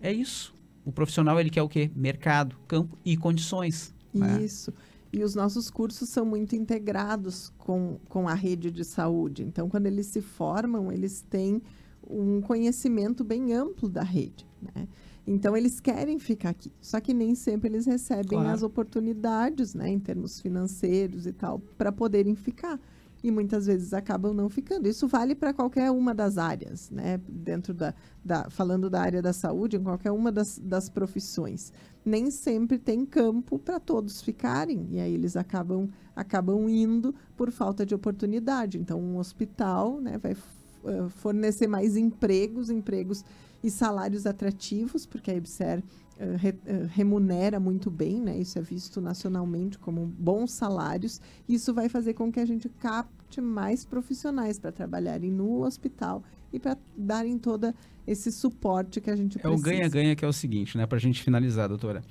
É 0.02 0.12
isso. 0.12 0.54
O 0.86 0.92
profissional, 0.92 1.40
ele 1.40 1.50
quer 1.50 1.62
o 1.62 1.70
quê? 1.70 1.92
Mercado, 1.96 2.56
campo 2.68 2.98
e 3.06 3.16
condições. 3.18 3.94
né? 4.14 4.42
Isso. 4.42 4.74
E 5.12 5.24
os 5.24 5.34
nossos 5.36 5.70
cursos 5.72 6.10
são 6.10 6.26
muito 6.26 6.56
integrados 6.56 7.52
com, 7.58 7.98
com 8.08 8.28
a 8.28 8.34
rede 8.34 8.70
de 8.72 8.84
saúde. 8.84 9.44
Então, 9.44 9.68
quando 9.70 9.88
eles 9.88 10.06
se 10.08 10.22
formam, 10.22 10.92
eles 10.92 11.22
têm 11.30 11.62
um 12.08 12.42
conhecimento 12.42 13.24
bem 13.24 13.54
amplo 13.54 13.90
da 13.90 14.04
rede. 14.04 14.46
Né? 14.62 14.88
Então, 15.26 15.56
eles 15.58 15.80
querem 15.80 16.18
ficar 16.20 16.50
aqui. 16.50 16.72
Só 16.80 17.00
que 17.00 17.14
nem 17.14 17.34
sempre 17.36 17.70
eles 17.70 17.86
recebem 17.86 18.26
Claro. 18.40 18.50
as 18.50 18.62
oportunidades, 18.64 19.74
né, 19.74 19.90
em 19.90 20.00
termos 20.00 20.40
financeiros 20.40 21.26
e 21.26 21.34
tal, 21.34 21.60
para 21.78 21.92
poderem 21.92 22.36
ficar. 22.36 22.80
E 23.24 23.32
muitas 23.32 23.66
vezes 23.66 23.94
acabam 23.94 24.34
não 24.34 24.50
ficando. 24.50 24.88
Isso 24.88 25.08
vale 25.08 25.36
para 25.36 25.54
qualquer 25.54 25.92
uma 25.92 26.14
das 26.14 26.38
áreas, 26.38 26.90
né? 26.90 27.20
Dentro 27.28 27.74
da, 27.74 27.94
da. 28.24 28.50
Falando 28.50 28.90
da 28.90 29.02
área 29.02 29.22
da 29.22 29.34
saúde, 29.34 29.78
em 29.78 29.84
qualquer 29.84 30.12
uma 30.12 30.32
das, 30.32 30.58
das 30.58 30.90
profissões 30.90 31.74
nem 32.04 32.32
sempre 32.32 32.80
tem 32.80 33.06
campo 33.06 33.60
para 33.60 33.80
todos 33.80 34.22
ficarem 34.22 34.88
e 34.92 35.00
aí 35.00 35.14
eles 35.14 35.36
acabam 35.36 35.90
acabam 36.16 36.68
indo 36.70 37.14
por 37.38 37.52
falta 37.52 37.86
de 37.86 37.94
oportunidade. 37.96 38.78
Então 38.78 39.00
um 39.00 39.18
hospital, 39.18 40.02
né, 40.02 40.18
vai 40.18 40.32
eh, 40.32 41.10
fornecer 41.10 41.68
mais 41.68 41.96
empregos, 41.96 42.70
empregos 42.70 43.24
e 43.64 43.70
salários 43.70 44.26
atrativos, 44.26 45.06
porque 45.06 45.32
a 45.32 45.36
EBSER 45.36 45.80
uh, 45.80 46.38
re, 46.38 46.50
uh, 46.50 46.88
remunera 46.90 47.60
muito 47.60 47.90
bem, 47.90 48.22
né? 48.22 48.38
Isso 48.38 48.58
é 48.58 48.62
visto 48.62 49.02
nacionalmente 49.02 49.78
como 49.78 50.06
bons 50.06 50.52
salários. 50.52 51.22
Isso 51.48 51.74
vai 51.74 51.90
fazer 51.90 52.14
com 52.14 52.32
que 52.32 52.40
a 52.40 52.46
gente 52.46 52.70
capte 52.70 53.42
mais 53.42 53.86
profissionais 53.86 54.58
para 54.58 54.72
trabalharem 54.72 55.32
no 55.32 55.64
hospital 55.64 56.24
e 56.52 56.60
para 56.60 56.78
darem 56.98 57.38
todo 57.38 57.74
esse 58.08 58.32
suporte 58.32 59.00
que 59.00 59.10
a 59.10 59.16
gente 59.16 59.38
é 59.38 59.42
precisa. 59.42 59.54
É 59.54 59.58
o 59.58 59.62
ganha-ganha 59.62 60.16
que 60.16 60.26
é 60.26 60.28
o 60.28 60.34
seguinte, 60.34 60.78
né? 60.78 60.86
Para 60.86 60.98
a 60.98 61.02
gente 61.02 61.22
finalizar, 61.22 61.68
doutora. 61.68 62.02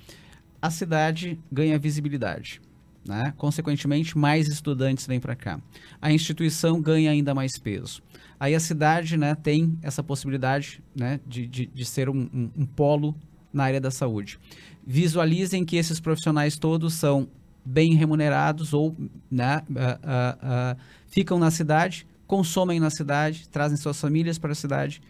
A 0.61 0.69
cidade 0.69 1.39
ganha 1.51 1.77
visibilidade. 1.79 2.61
Né? 3.07 3.33
Consequentemente, 3.37 4.17
mais 4.17 4.47
estudantes 4.47 5.07
vêm 5.07 5.19
para 5.19 5.35
cá. 5.35 5.59
A 6.01 6.11
instituição 6.11 6.81
ganha 6.81 7.11
ainda 7.11 7.33
mais 7.33 7.57
peso. 7.57 8.01
Aí 8.39 8.55
a 8.55 8.59
cidade 8.59 9.17
né, 9.17 9.35
tem 9.35 9.77
essa 9.81 10.03
possibilidade 10.03 10.81
né, 10.95 11.19
de, 11.25 11.47
de, 11.47 11.65
de 11.65 11.85
ser 11.85 12.09
um, 12.09 12.29
um, 12.33 12.51
um 12.57 12.65
polo 12.65 13.15
na 13.51 13.63
área 13.63 13.81
da 13.81 13.91
saúde. 13.91 14.39
Visualizem 14.85 15.65
que 15.65 15.75
esses 15.75 15.99
profissionais 15.99 16.57
todos 16.57 16.93
são 16.93 17.27
bem 17.65 17.93
remunerados 17.95 18.73
ou 18.73 18.95
né, 19.29 19.61
uh, 19.69 19.73
uh, 19.73 20.75
uh, 20.75 20.79
ficam 21.07 21.37
na 21.37 21.51
cidade, 21.51 22.07
consomem 22.25 22.79
na 22.79 22.89
cidade, 22.89 23.47
trazem 23.49 23.77
suas 23.77 23.99
famílias 23.99 24.37
para 24.37 24.51
a 24.51 24.55
cidade, 24.55 25.01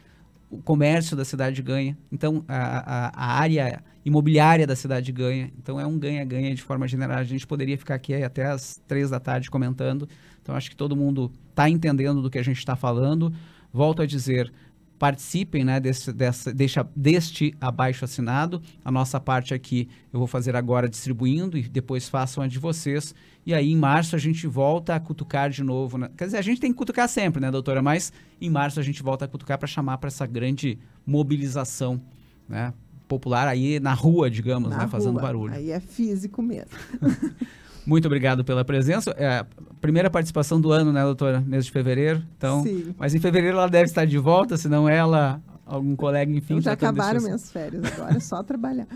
o 0.49 0.61
comércio 0.61 1.15
da 1.15 1.23
cidade 1.23 1.61
ganha, 1.61 1.97
então 2.11 2.43
a, 2.47 2.57
a, 2.57 3.11
a, 3.13 3.39
área 3.39 3.83
imobiliária 4.03 4.65
da 4.65 4.75
cidade 4.75 5.11
ganha, 5.11 5.51
então 5.57 5.79
é 5.79 5.85
um 5.85 5.97
ganha-ganha 5.97 6.55
de 6.55 6.61
forma 6.61 6.87
geral. 6.87 7.11
A 7.11 7.23
gente 7.23 7.45
poderia 7.45 7.77
ficar 7.77 7.95
aqui 7.95 8.15
até 8.15 8.45
as 8.45 8.81
três 8.87 9.09
da 9.09 9.19
tarde 9.19 9.51
comentando, 9.51 10.09
então 10.41 10.55
acho 10.55 10.69
que 10.69 10.75
todo 10.75 10.95
mundo 10.95 11.31
está 11.49 11.69
entendendo 11.69 12.21
do 12.21 12.29
que 12.29 12.39
a 12.39 12.43
gente 12.43 12.57
está 12.57 12.75
falando. 12.75 13.31
Volto 13.71 14.01
a 14.01 14.05
dizer, 14.07 14.51
participem 14.99 15.63
né, 15.63 15.79
desse, 15.79 16.11
dessa, 16.11 16.53
deixa, 16.53 16.85
deste 16.93 17.55
abaixo 17.59 18.03
assinado. 18.03 18.61
A 18.83 18.91
nossa 18.91 19.17
parte 19.17 19.53
aqui 19.53 19.87
eu 20.11 20.19
vou 20.19 20.27
fazer 20.27 20.57
agora 20.57 20.89
distribuindo 20.89 21.57
e 21.57 21.63
depois 21.63 22.09
façam 22.09 22.43
a 22.43 22.47
de 22.47 22.59
vocês. 22.59 23.15
E 23.45 23.53
aí, 23.53 23.71
em 23.71 23.77
março, 23.77 24.15
a 24.15 24.19
gente 24.19 24.45
volta 24.45 24.93
a 24.93 24.99
cutucar 24.99 25.49
de 25.49 25.63
novo. 25.63 25.97
Né? 25.97 26.09
Quer 26.17 26.25
dizer, 26.25 26.37
a 26.37 26.41
gente 26.41 26.59
tem 26.59 26.71
que 26.71 26.77
cutucar 26.77 27.07
sempre, 27.07 27.41
né, 27.41 27.49
doutora? 27.49 27.81
Mas 27.81 28.11
em 28.41 28.49
março 28.49 28.79
a 28.79 28.83
gente 28.83 29.01
volta 29.01 29.23
a 29.23 29.27
cutucar 29.27 29.57
para 29.57 29.67
chamar 29.67 29.97
para 29.97 30.09
essa 30.09 30.27
grande 30.27 30.77
mobilização 31.07 32.01
né, 32.47 32.73
popular 33.07 33.47
aí 33.47 33.79
na 33.79 33.93
rua, 33.93 34.29
digamos, 34.29 34.69
na 34.69 34.79
né, 34.79 34.87
fazendo 34.87 35.13
rua. 35.13 35.21
barulho. 35.21 35.53
Aí 35.53 35.71
é 35.71 35.79
físico 35.79 36.41
mesmo. 36.41 36.71
Muito 37.87 38.05
obrigado 38.05 38.43
pela 38.43 38.65
presença. 38.65 39.11
É 39.17 39.45
primeira 39.79 40.09
participação 40.09 40.59
do 40.59 40.71
ano, 40.71 40.91
né, 40.91 41.03
doutora? 41.03 41.41
Mês 41.41 41.65
de 41.65 41.71
fevereiro. 41.71 42.23
Então, 42.37 42.63
Sim. 42.63 42.93
Mas 42.97 43.15
em 43.15 43.19
fevereiro 43.19 43.57
ela 43.57 43.67
deve 43.67 43.85
estar 43.85 44.05
de 44.05 44.17
volta, 44.17 44.57
se 44.57 44.67
não 44.67 44.87
ela, 44.87 45.41
algum 45.65 45.95
colega, 45.95 46.31
enfim. 46.31 46.53
Então, 46.53 46.61
já 46.61 46.73
acabaram 46.73 47.21
minhas 47.21 47.51
férias, 47.51 47.83
agora 47.85 48.17
é 48.17 48.19
só 48.19 48.41
trabalhar. 48.43 48.87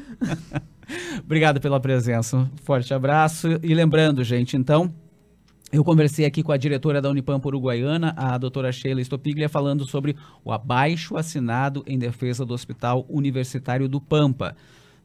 obrigado 1.24 1.62
pela 1.62 1.80
presença. 1.80 2.38
Um 2.38 2.50
forte 2.64 2.94
abraço. 2.94 3.48
E 3.62 3.74
lembrando, 3.74 4.24
gente, 4.24 4.58
então, 4.58 4.94
eu 5.72 5.84
conversei 5.84 6.26
aqui 6.26 6.44
com 6.44 6.52
a 6.52 6.58
diretora 6.58 7.02
da 7.02 7.10
Unipampa 7.10 7.48
Uruguaiana, 7.48 8.14
a 8.16 8.38
doutora 8.38 8.72
Sheila 8.72 9.02
Stopiglia, 9.02 9.50
falando 9.50 9.86
sobre 9.86 10.16
o 10.44 10.52
abaixo 10.52 11.18
assinado 11.18 11.84
em 11.88 11.98
defesa 11.98 12.46
do 12.46 12.54
Hospital 12.54 13.06
Universitário 13.10 13.88
do 13.88 14.00
Pampa. 14.00 14.56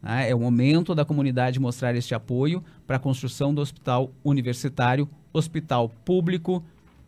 É 0.02 0.34
o 0.34 0.38
momento 0.38 0.94
da 0.94 1.04
comunidade 1.04 1.58
mostrar 1.58 1.94
este 1.96 2.14
apoio 2.14 2.62
para 2.86 2.96
a 2.96 3.00
construção 3.00 3.52
do 3.52 3.60
hospital 3.60 4.12
universitário, 4.22 5.08
hospital 5.32 5.88
público, 6.04 6.64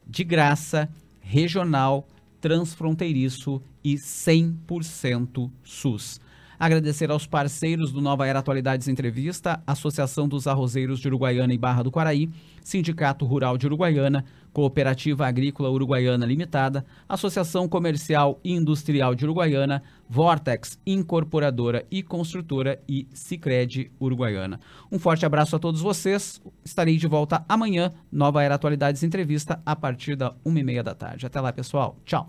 de 0.07 0.25
graça, 0.25 0.89
regional, 1.21 2.07
transfronteiriço 2.41 3.63
e 3.85 3.95
100% 3.95 5.51
SUS. 5.63 6.21
Agradecer 6.59 7.11
aos 7.11 7.27
parceiros 7.27 7.91
do 7.91 8.03
Nova 8.03 8.27
Era 8.27 8.41
Atualidades 8.41 8.87
Entrevista, 8.87 9.63
Associação 9.67 10.29
dos 10.29 10.47
Arrozeiros 10.47 11.01
de 11.01 11.09
Uruguaiana 11.09 11.55
e 11.55 11.59
Barra 11.59 11.83
do 11.83 11.91
Quaraí, 11.91 12.29
Sindicato 12.63 13.25
Rural 13.25 13.57
de 13.57 13.65
Uruguaiana, 13.65 14.27
Cooperativa 14.53 15.27
Agrícola 15.27 15.71
Uruguaiana 15.71 16.27
Limitada, 16.27 16.85
Associação 17.09 17.67
Comercial 17.67 18.39
e 18.45 18.53
Industrial 18.53 19.15
de 19.15 19.25
Uruguaiana, 19.25 19.83
Vortex 20.11 20.77
Incorporadora 20.85 21.87
e 21.89 22.03
Construtora 22.03 22.83
e 22.89 23.07
Sicredi 23.15 23.93
Uruguaiana. 24.01 24.59
Um 24.91 24.99
forte 24.99 25.25
abraço 25.25 25.55
a 25.55 25.59
todos 25.61 25.81
vocês. 25.81 26.43
Estarei 26.65 26.97
de 26.97 27.07
volta 27.07 27.45
amanhã, 27.49 27.93
Nova 28.11 28.43
Era 28.43 28.57
Atualidades 28.57 29.05
Entrevista, 29.05 29.63
a 29.65 29.77
partir 29.77 30.17
da 30.17 30.35
uma 30.45 30.59
e 30.59 30.65
meia 30.65 30.83
da 30.83 30.97
tarde. 30.97 31.27
Até 31.27 31.41
lá, 31.41 31.53
pessoal. 31.53 31.97
Tchau. 32.05 32.29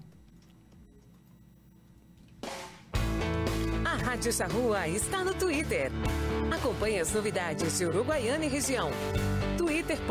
A 3.84 3.96
Rádio 3.96 4.32
Charrua 4.32 4.88
está 4.88 5.24
no 5.24 5.34
Twitter. 5.34 5.92
Acompanhe 6.52 7.00
as 7.00 7.12
novidades 7.16 7.80
de 7.80 7.86
Uruguaiana 7.86 8.46
e 8.46 8.50
região. 8.50 8.92
twitter.com 9.58 10.02